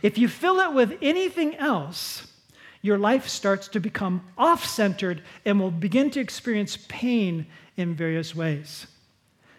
If 0.01 0.17
you 0.17 0.27
fill 0.27 0.59
it 0.59 0.73
with 0.73 0.97
anything 1.01 1.55
else, 1.55 2.27
your 2.81 2.97
life 2.97 3.27
starts 3.27 3.67
to 3.69 3.79
become 3.79 4.23
off 4.37 4.65
centered 4.65 5.21
and 5.43 5.59
will 5.59 5.71
begin 5.71 6.09
to 6.11 6.19
experience 6.19 6.77
pain 6.87 7.45
in 7.77 7.95
various 7.95 8.35
ways. 8.35 8.87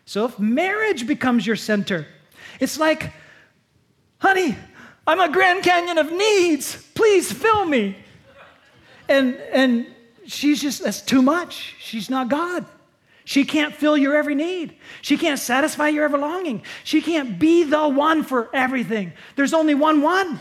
So, 0.05 0.27
if 0.27 0.39
marriage 0.39 1.07
becomes 1.07 1.47
your 1.47 1.57
center, 1.57 2.07
it's 2.61 2.79
like, 2.79 3.13
honey, 4.19 4.57
I'm 5.07 5.21
a 5.21 5.31
Grand 5.31 5.63
Canyon 5.63 5.99
of 5.99 6.13
needs. 6.13 6.77
Please 6.95 7.33
fill 7.33 7.65
me. 7.65 7.97
And, 9.09 9.37
and 9.53 9.87
she's 10.27 10.61
just, 10.61 10.83
that's 10.83 11.01
too 11.01 11.23
much. 11.23 11.77
She's 11.79 12.11
not 12.11 12.29
God. 12.29 12.67
She 13.25 13.45
can't 13.45 13.75
fill 13.75 13.97
your 13.97 14.17
every 14.17 14.35
need. 14.35 14.77
She 15.03 15.19
can't 15.19 15.39
satisfy 15.39 15.89
your 15.89 16.05
every 16.05 16.19
longing. 16.19 16.63
She 16.85 17.03
can't 17.03 17.39
be 17.39 17.63
the 17.63 17.87
one 17.87 18.23
for 18.23 18.49
everything. 18.55 19.13
There's 19.37 19.53
only 19.53 19.75
one 19.75 20.01
one 20.01 20.41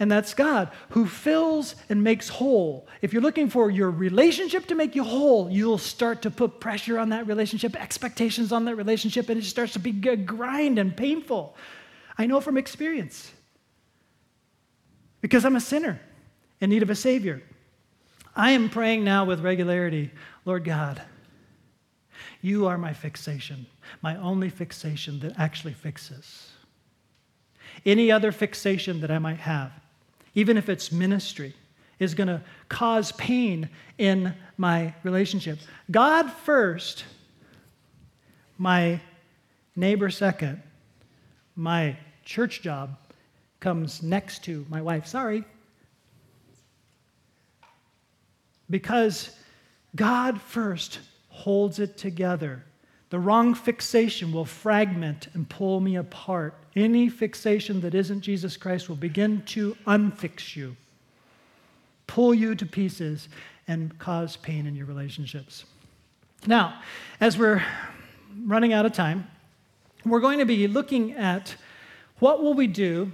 and 0.00 0.10
that's 0.10 0.34
God 0.34 0.70
who 0.90 1.06
fills 1.06 1.76
and 1.88 2.02
makes 2.02 2.28
whole. 2.28 2.88
If 3.00 3.12
you're 3.12 3.22
looking 3.22 3.48
for 3.48 3.70
your 3.70 3.90
relationship 3.90 4.66
to 4.66 4.74
make 4.74 4.96
you 4.96 5.04
whole, 5.04 5.48
you'll 5.48 5.78
start 5.78 6.22
to 6.22 6.30
put 6.30 6.58
pressure 6.58 6.98
on 6.98 7.10
that 7.10 7.26
relationship, 7.26 7.80
expectations 7.80 8.50
on 8.50 8.64
that 8.64 8.74
relationship, 8.74 9.28
and 9.28 9.40
it 9.40 9.44
starts 9.44 9.72
to 9.74 9.78
be 9.78 9.90
a 10.08 10.16
grind 10.16 10.78
and 10.78 10.96
painful. 10.96 11.56
I 12.18 12.26
know 12.26 12.40
from 12.40 12.56
experience 12.56 13.32
because 15.20 15.44
I'm 15.44 15.56
a 15.56 15.60
sinner 15.60 16.00
in 16.60 16.70
need 16.70 16.82
of 16.82 16.90
a 16.90 16.96
Savior. 16.96 17.42
I 18.34 18.50
am 18.50 18.68
praying 18.68 19.04
now 19.04 19.24
with 19.24 19.40
regularity 19.40 20.10
Lord 20.44 20.64
God, 20.64 21.00
you 22.42 22.66
are 22.66 22.76
my 22.76 22.92
fixation, 22.92 23.66
my 24.02 24.16
only 24.16 24.50
fixation 24.50 25.20
that 25.20 25.38
actually 25.38 25.72
fixes. 25.72 26.50
Any 27.86 28.12
other 28.12 28.32
fixation 28.32 29.00
that 29.00 29.10
I 29.10 29.18
might 29.18 29.38
have 29.38 29.72
even 30.34 30.56
if 30.56 30.68
it's 30.68 30.90
ministry, 30.92 31.54
is 31.98 32.14
going 32.14 32.28
to 32.28 32.42
cause 32.68 33.12
pain 33.12 33.68
in 33.98 34.34
my 34.56 34.94
relationship. 35.02 35.58
God 35.90 36.30
first, 36.30 37.04
my 38.58 39.00
neighbor 39.76 40.10
second, 40.10 40.62
my 41.56 41.96
church 42.24 42.62
job 42.62 42.98
comes 43.60 44.02
next 44.02 44.44
to 44.44 44.66
my 44.68 44.82
wife. 44.82 45.06
Sorry. 45.06 45.44
Because 48.68 49.30
God 49.94 50.40
first 50.40 50.98
holds 51.28 51.78
it 51.78 51.96
together. 51.96 52.64
The 53.10 53.18
wrong 53.18 53.54
fixation 53.54 54.32
will 54.32 54.44
fragment 54.44 55.28
and 55.34 55.48
pull 55.48 55.80
me 55.80 55.96
apart. 55.96 56.54
Any 56.76 57.08
fixation 57.08 57.80
that 57.82 57.94
isn't 57.94 58.20
Jesus 58.20 58.56
Christ 58.56 58.88
will 58.88 58.96
begin 58.96 59.42
to 59.46 59.76
unfix 59.86 60.56
you, 60.56 60.76
pull 62.06 62.34
you 62.34 62.54
to 62.54 62.66
pieces, 62.66 63.28
and 63.68 63.96
cause 63.98 64.36
pain 64.36 64.66
in 64.66 64.74
your 64.74 64.86
relationships. 64.86 65.64
Now, 66.46 66.80
as 67.20 67.38
we're 67.38 67.62
running 68.44 68.72
out 68.72 68.84
of 68.84 68.92
time, 68.92 69.28
we're 70.04 70.20
going 70.20 70.40
to 70.40 70.44
be 70.44 70.66
looking 70.66 71.12
at 71.12 71.54
what 72.18 72.42
will 72.42 72.54
we 72.54 72.66
do 72.66 73.12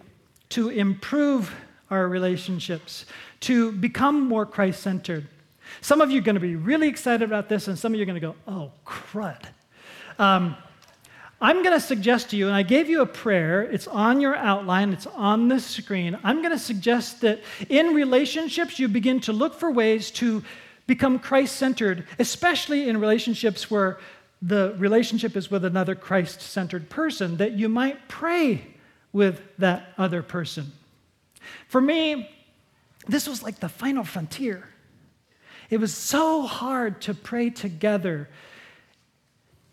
to 0.51 0.71
improve 0.71 1.55
our 1.91 2.09
relationships, 2.09 3.07
to 3.41 3.73
become 3.73 4.27
more 4.27 4.47
Christ 4.47 4.83
centered. 4.83 5.27
Some 5.81 6.01
of 6.01 6.11
you 6.11 6.19
are 6.19 6.25
going 6.25 6.35
to 6.35 6.41
be 6.41 6.57
really 6.57 6.89
excited 6.89 7.23
about 7.25 7.49
this, 7.49 7.69
and 7.69 7.79
some 7.79 7.93
of 7.93 7.99
you 7.99 8.03
are 8.03 8.07
going 8.07 8.21
to 8.21 8.27
go, 8.27 8.35
oh, 8.49 8.73
crud. 8.87 9.45
Um, 10.19 10.57
I'm 11.41 11.63
going 11.63 11.75
to 11.75 11.81
suggest 11.81 12.31
to 12.31 12.37
you, 12.37 12.47
and 12.47 12.55
I 12.55 12.63
gave 12.63 12.91
you 12.91 13.01
a 13.01 13.07
prayer. 13.07 13.63
It's 13.63 13.89
on 13.89 14.21
your 14.21 14.37
outline, 14.37 14.93
it's 14.93 15.07
on 15.07 15.49
the 15.49 15.59
screen. 15.59 16.19
I'm 16.23 16.43
going 16.43 16.53
to 16.53 16.59
suggest 16.59 17.23
that 17.23 17.41
in 17.69 17.95
relationships, 17.95 18.79
you 18.79 18.89
begin 18.89 19.21
to 19.21 19.33
look 19.33 19.55
for 19.55 19.71
ways 19.71 20.11
to 20.13 20.43
become 20.87 21.19
Christ 21.19 21.57
centered, 21.57 22.07
especially 22.19 22.89
in 22.89 23.01
relationships 23.01 23.71
where 23.71 23.99
the 24.43 24.75
relationship 24.79 25.37
is 25.37 25.51
with 25.51 25.65
another 25.65 25.95
Christ 25.95 26.43
centered 26.43 26.91
person, 26.91 27.39
that 27.39 27.53
you 27.53 27.69
might 27.69 28.09
pray 28.09 28.67
with 29.13 29.41
that 29.59 29.95
other 29.97 30.23
person. 30.23 30.73
For 31.69 31.81
me, 31.81 32.31
this 33.07 33.27
was 33.27 33.43
like 33.43 33.61
the 33.61 33.69
final 33.69 34.05
frontier. 34.05 34.69
It 35.71 35.79
was 35.79 35.95
so 35.95 36.43
hard 36.43 37.01
to 37.03 37.15
pray 37.15 37.51
together 37.51 38.29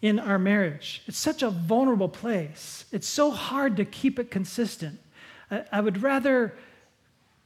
in 0.01 0.19
our 0.19 0.37
marriage. 0.37 1.01
It's 1.07 1.17
such 1.17 1.41
a 1.41 1.49
vulnerable 1.49 2.09
place. 2.09 2.85
It's 2.91 3.07
so 3.07 3.31
hard 3.31 3.77
to 3.77 3.85
keep 3.85 4.19
it 4.19 4.29
consistent. 4.29 4.99
I, 5.71 5.79
would 5.79 6.03
rather 6.03 6.53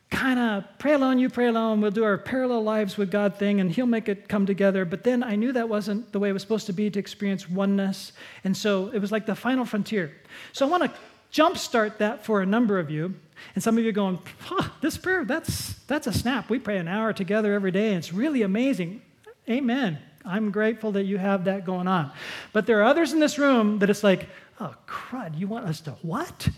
kind 0.09 0.39
of 0.39 0.65
pray 0.79 0.93
alone, 0.93 1.19
you 1.19 1.29
pray 1.29 1.47
alone, 1.47 1.81
we'll 1.81 1.91
do 1.91 2.03
our 2.03 2.17
parallel 2.17 2.63
lives 2.63 2.97
with 2.97 3.11
God 3.11 3.37
thing, 3.37 3.61
and 3.61 3.71
He'll 3.71 3.85
make 3.85 4.09
it 4.09 4.27
come 4.27 4.45
together. 4.45 4.85
But 4.85 5.03
then 5.03 5.23
I 5.23 5.35
knew 5.35 5.51
that 5.53 5.69
wasn't 5.69 6.11
the 6.11 6.19
way 6.19 6.29
it 6.29 6.33
was 6.33 6.41
supposed 6.41 6.65
to 6.65 6.73
be 6.73 6.89
to 6.89 6.99
experience 6.99 7.49
oneness. 7.49 8.11
And 8.43 8.57
so 8.57 8.87
it 8.87 8.99
was 8.99 9.11
like 9.11 9.25
the 9.25 9.35
final 9.35 9.65
frontier. 9.65 10.11
So 10.51 10.67
I 10.67 10.69
want 10.69 10.83
to 10.83 10.91
jumpstart 11.31 11.99
that 11.99 12.25
for 12.25 12.41
a 12.41 12.45
number 12.45 12.79
of 12.79 12.89
you. 12.89 13.15
And 13.55 13.63
some 13.63 13.77
of 13.77 13.83
you 13.83 13.89
are 13.89 13.93
going, 13.93 14.19
huh, 14.39 14.69
this 14.81 14.97
prayer, 14.97 15.23
that's, 15.25 15.73
that's 15.87 16.07
a 16.07 16.13
snap. 16.13 16.49
We 16.49 16.59
pray 16.59 16.77
an 16.77 16.87
hour 16.87 17.13
together 17.13 17.53
every 17.53 17.71
day, 17.71 17.89
and 17.89 17.97
it's 17.97 18.13
really 18.13 18.41
amazing. 18.41 19.01
Amen. 19.49 19.99
I'm 20.25 20.51
grateful 20.51 20.91
that 20.93 21.03
you 21.03 21.17
have 21.17 21.45
that 21.45 21.65
going 21.65 21.87
on. 21.87 22.11
But 22.53 22.65
there 22.65 22.79
are 22.79 22.83
others 22.83 23.13
in 23.13 23.19
this 23.19 23.37
room 23.37 23.79
that 23.79 23.89
it's 23.89 24.03
like, 24.03 24.29
oh, 24.59 24.75
crud, 24.87 25.37
you 25.37 25.47
want 25.47 25.65
us 25.65 25.81
to 25.81 25.91
what? 26.01 26.49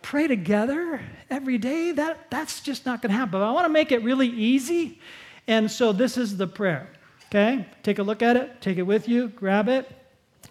Pray 0.00 0.26
together 0.26 1.00
every 1.30 1.58
day? 1.58 1.92
That, 1.92 2.30
that's 2.30 2.60
just 2.60 2.86
not 2.86 3.02
going 3.02 3.12
to 3.12 3.16
happen. 3.16 3.32
But 3.32 3.42
I 3.42 3.50
want 3.52 3.66
to 3.66 3.72
make 3.72 3.92
it 3.92 4.02
really 4.02 4.28
easy. 4.28 5.00
And 5.46 5.70
so 5.70 5.92
this 5.92 6.16
is 6.16 6.36
the 6.36 6.46
prayer. 6.46 6.88
Okay? 7.26 7.66
Take 7.82 7.98
a 7.98 8.02
look 8.02 8.22
at 8.22 8.36
it, 8.36 8.60
take 8.60 8.78
it 8.78 8.82
with 8.82 9.08
you, 9.08 9.28
grab 9.28 9.68
it. 9.68 9.90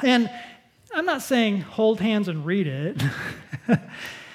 And 0.04 0.30
I'm 0.94 1.06
not 1.06 1.22
saying 1.22 1.62
hold 1.62 2.00
hands 2.00 2.28
and 2.28 2.46
read 2.46 2.68
it. 2.68 3.02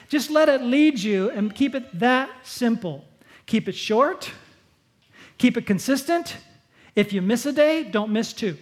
just 0.08 0.30
let 0.30 0.48
it 0.48 0.62
lead 0.62 0.98
you 0.98 1.30
and 1.30 1.54
keep 1.54 1.74
it 1.74 1.98
that 1.98 2.30
simple. 2.44 3.04
Keep 3.46 3.68
it 3.68 3.74
short, 3.74 4.30
keep 5.38 5.56
it 5.56 5.66
consistent, 5.66 6.36
if 6.96 7.12
you 7.12 7.20
miss 7.20 7.44
a 7.44 7.52
day, 7.52 7.84
don't 7.84 8.10
miss 8.10 8.32
two. 8.32 8.56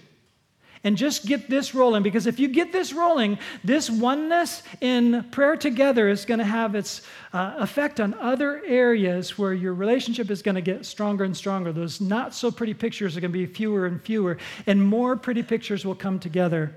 And 0.83 0.99
just 0.99 1.25
get 1.25 1.49
this 1.49 1.75
rolling 1.75 2.03
because 2.03 2.27
if 2.27 2.38
you 2.38 2.47
get 2.49 2.70
this 2.70 2.92
rolling, 2.92 3.38
this 3.62 3.88
oneness 3.88 4.62
in 4.83 5.25
prayer 5.31 5.57
together 5.57 6.11
is 6.11 6.27
going 6.27 6.40
to 6.40 6.44
have 6.44 6.75
its 6.75 7.01
uh, 7.33 7.55
effect 7.57 8.01
on 8.01 8.12
other 8.14 8.62
areas 8.66 9.38
where 9.38 9.55
your 9.55 9.73
relationship 9.73 10.31
is 10.31 10.42
going 10.42 10.57
to 10.57 10.61
get 10.61 10.85
stronger 10.85 11.25
and 11.25 11.35
stronger. 11.35 11.73
Those 11.73 12.03
not 12.03 12.35
so 12.35 12.51
pretty 12.51 12.75
pictures 12.75 13.16
are 13.16 13.23
going 13.23 13.33
to 13.33 13.38
be 13.38 13.47
fewer 13.47 13.87
and 13.87 14.03
fewer, 14.03 14.37
and 14.66 14.87
more 14.87 15.16
pretty 15.16 15.42
pictures 15.42 15.87
will 15.87 15.94
come 15.94 16.18
together. 16.18 16.75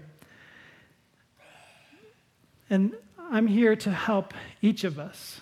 And 2.69 2.93
I'm 3.29 3.47
here 3.47 3.75
to 3.75 3.91
help 3.91 4.33
each 4.61 4.85
of 4.85 4.99
us 4.99 5.41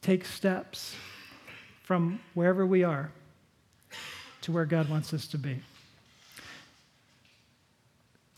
take 0.00 0.24
steps 0.24 0.94
from 1.82 2.20
wherever 2.32 2.64
we 2.64 2.84
are 2.84 3.10
to 4.42 4.52
where 4.52 4.64
God 4.64 4.88
wants 4.88 5.12
us 5.14 5.26
to 5.28 5.38
be. 5.38 5.60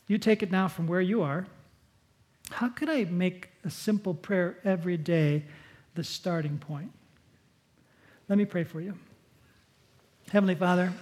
You 0.07 0.19
take 0.19 0.43
it 0.43 0.51
now 0.51 0.69
from 0.69 0.87
where 0.87 1.01
you 1.01 1.23
are. 1.23 1.47
How 2.51 2.69
could 2.69 2.91
I 2.91 3.05
make 3.05 3.49
a 3.65 3.71
simple 3.71 4.15
prayer 4.15 4.59
every 4.65 4.97
day 4.97 5.45
the 5.95 6.05
starting 6.05 6.59
point? 6.59 6.93
Let 8.29 8.39
me 8.39 8.45
pray 8.45 8.65
for 8.65 8.81
you. 8.81 8.95
Heavenly 10.31 10.55
Father, 10.55 10.93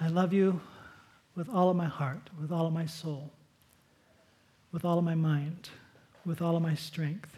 I 0.00 0.08
love 0.08 0.32
you 0.32 0.60
with 1.34 1.48
all 1.48 1.70
of 1.70 1.76
my 1.76 1.86
heart, 1.86 2.30
with 2.40 2.52
all 2.52 2.66
of 2.66 2.72
my 2.72 2.86
soul, 2.86 3.30
with 4.70 4.84
all 4.84 4.98
of 4.98 5.04
my 5.04 5.14
mind, 5.14 5.70
with 6.24 6.42
all 6.42 6.56
of 6.56 6.62
my 6.62 6.74
strength. 6.74 7.36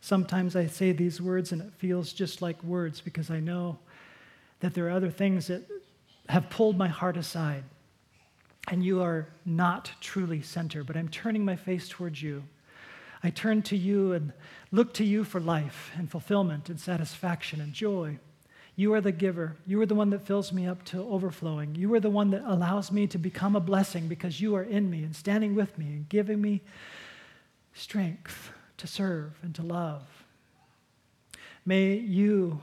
Sometimes 0.00 0.54
I 0.56 0.66
say 0.66 0.92
these 0.92 1.20
words 1.20 1.52
and 1.52 1.60
it 1.60 1.72
feels 1.76 2.12
just 2.12 2.40
like 2.40 2.62
words 2.62 3.00
because 3.00 3.30
I 3.30 3.40
know 3.40 3.78
that 4.60 4.74
there 4.74 4.86
are 4.86 4.90
other 4.90 5.10
things 5.10 5.46
that 5.48 5.62
have 6.28 6.50
pulled 6.50 6.76
my 6.76 6.88
heart 6.88 7.16
aside. 7.16 7.64
And 8.70 8.84
you 8.84 9.00
are 9.02 9.28
not 9.46 9.90
truly 10.00 10.42
center, 10.42 10.84
but 10.84 10.96
I'm 10.96 11.08
turning 11.08 11.44
my 11.44 11.56
face 11.56 11.88
towards 11.88 12.22
you. 12.22 12.44
I 13.22 13.30
turn 13.30 13.62
to 13.62 13.76
you 13.76 14.12
and 14.12 14.32
look 14.70 14.94
to 14.94 15.04
you 15.04 15.24
for 15.24 15.40
life 15.40 15.90
and 15.96 16.10
fulfillment 16.10 16.68
and 16.68 16.78
satisfaction 16.78 17.60
and 17.60 17.72
joy. 17.72 18.18
You 18.76 18.94
are 18.94 19.00
the 19.00 19.10
giver. 19.10 19.56
You 19.66 19.80
are 19.80 19.86
the 19.86 19.96
one 19.96 20.10
that 20.10 20.24
fills 20.24 20.52
me 20.52 20.66
up 20.66 20.84
to 20.86 21.02
overflowing. 21.02 21.74
You 21.74 21.92
are 21.94 22.00
the 22.00 22.10
one 22.10 22.30
that 22.30 22.44
allows 22.46 22.92
me 22.92 23.08
to 23.08 23.18
become 23.18 23.56
a 23.56 23.60
blessing 23.60 24.06
because 24.06 24.40
you 24.40 24.54
are 24.54 24.62
in 24.62 24.88
me 24.88 25.02
and 25.02 25.16
standing 25.16 25.56
with 25.56 25.76
me 25.78 25.86
and 25.86 26.08
giving 26.08 26.40
me 26.40 26.60
strength 27.72 28.52
to 28.76 28.86
serve 28.86 29.38
and 29.42 29.52
to 29.56 29.62
love. 29.62 30.04
May 31.66 31.94
you 31.94 32.60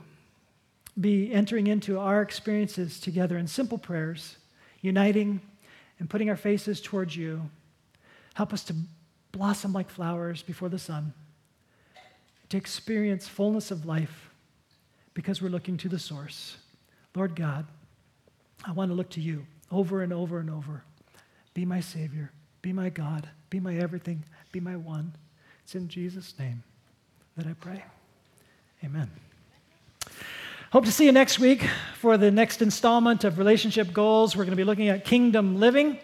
be 0.98 1.32
entering 1.32 1.66
into 1.66 1.98
our 1.98 2.22
experiences 2.22 3.00
together 3.00 3.36
in 3.36 3.46
simple 3.46 3.78
prayers, 3.78 4.36
uniting 4.80 5.40
and 5.98 6.08
putting 6.08 6.30
our 6.30 6.36
faces 6.36 6.80
towards 6.80 7.16
you. 7.16 7.50
Help 8.34 8.52
us 8.52 8.64
to 8.64 8.74
blossom 9.32 9.72
like 9.72 9.90
flowers 9.90 10.42
before 10.42 10.68
the 10.68 10.78
sun, 10.78 11.12
to 12.48 12.56
experience 12.56 13.28
fullness 13.28 13.70
of 13.70 13.84
life 13.84 14.30
because 15.14 15.42
we're 15.42 15.48
looking 15.48 15.76
to 15.78 15.88
the 15.88 15.98
source. 15.98 16.56
Lord 17.14 17.34
God, 17.34 17.66
I 18.64 18.72
want 18.72 18.90
to 18.90 18.94
look 18.94 19.10
to 19.10 19.20
you 19.20 19.46
over 19.70 20.02
and 20.02 20.12
over 20.12 20.38
and 20.38 20.50
over. 20.50 20.82
Be 21.54 21.64
my 21.64 21.80
Savior, 21.80 22.30
be 22.62 22.72
my 22.72 22.90
God, 22.90 23.28
be 23.50 23.60
my 23.60 23.76
everything, 23.76 24.24
be 24.52 24.60
my 24.60 24.76
one. 24.76 25.14
It's 25.64 25.74
in 25.74 25.88
Jesus' 25.88 26.34
name 26.38 26.62
that 27.36 27.46
I 27.46 27.54
pray. 27.54 27.84
Amen. 28.84 29.10
Hope 30.76 30.84
to 30.84 30.92
see 30.92 31.06
you 31.06 31.12
next 31.12 31.38
week 31.38 31.66
for 31.94 32.18
the 32.18 32.30
next 32.30 32.60
installment 32.60 33.24
of 33.24 33.38
Relationship 33.38 33.94
Goals. 33.94 34.36
We're 34.36 34.44
going 34.44 34.50
to 34.50 34.56
be 34.56 34.64
looking 34.64 34.90
at 34.90 35.06
kingdom 35.06 35.58
living. 35.58 35.98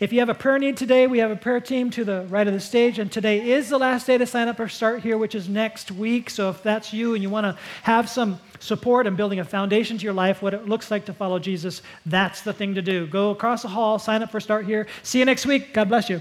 If 0.00 0.12
you 0.12 0.18
have 0.18 0.28
a 0.28 0.34
prayer 0.34 0.58
need 0.58 0.76
today, 0.76 1.06
we 1.06 1.18
have 1.20 1.30
a 1.30 1.36
prayer 1.36 1.62
team 1.62 1.88
to 1.92 2.04
the 2.04 2.26
right 2.28 2.46
of 2.46 2.52
the 2.52 2.60
stage, 2.60 2.98
and 2.98 3.10
today 3.10 3.52
is 3.52 3.70
the 3.70 3.78
last 3.78 4.06
day 4.06 4.18
to 4.18 4.26
sign 4.26 4.48
up 4.48 4.60
or 4.60 4.68
start 4.68 5.00
here, 5.00 5.16
which 5.16 5.34
is 5.34 5.48
next 5.48 5.90
week. 5.90 6.28
So 6.28 6.50
if 6.50 6.62
that's 6.62 6.92
you 6.92 7.14
and 7.14 7.22
you 7.22 7.30
want 7.30 7.44
to 7.44 7.56
have 7.84 8.10
some 8.10 8.38
support 8.58 9.06
in 9.06 9.16
building 9.16 9.40
a 9.40 9.46
foundation 9.46 9.96
to 9.96 10.04
your 10.04 10.12
life, 10.12 10.42
what 10.42 10.52
it 10.52 10.68
looks 10.68 10.90
like 10.90 11.06
to 11.06 11.14
follow 11.14 11.38
Jesus, 11.38 11.80
that's 12.04 12.42
the 12.42 12.52
thing 12.52 12.74
to 12.74 12.82
do. 12.82 13.06
Go 13.06 13.30
across 13.30 13.62
the 13.62 13.68
hall, 13.68 13.98
sign 13.98 14.22
up 14.22 14.30
for 14.30 14.40
start 14.40 14.66
here. 14.66 14.88
See 15.04 15.20
you 15.20 15.24
next 15.24 15.46
week. 15.46 15.72
God 15.72 15.88
bless 15.88 16.10
you. 16.10 16.20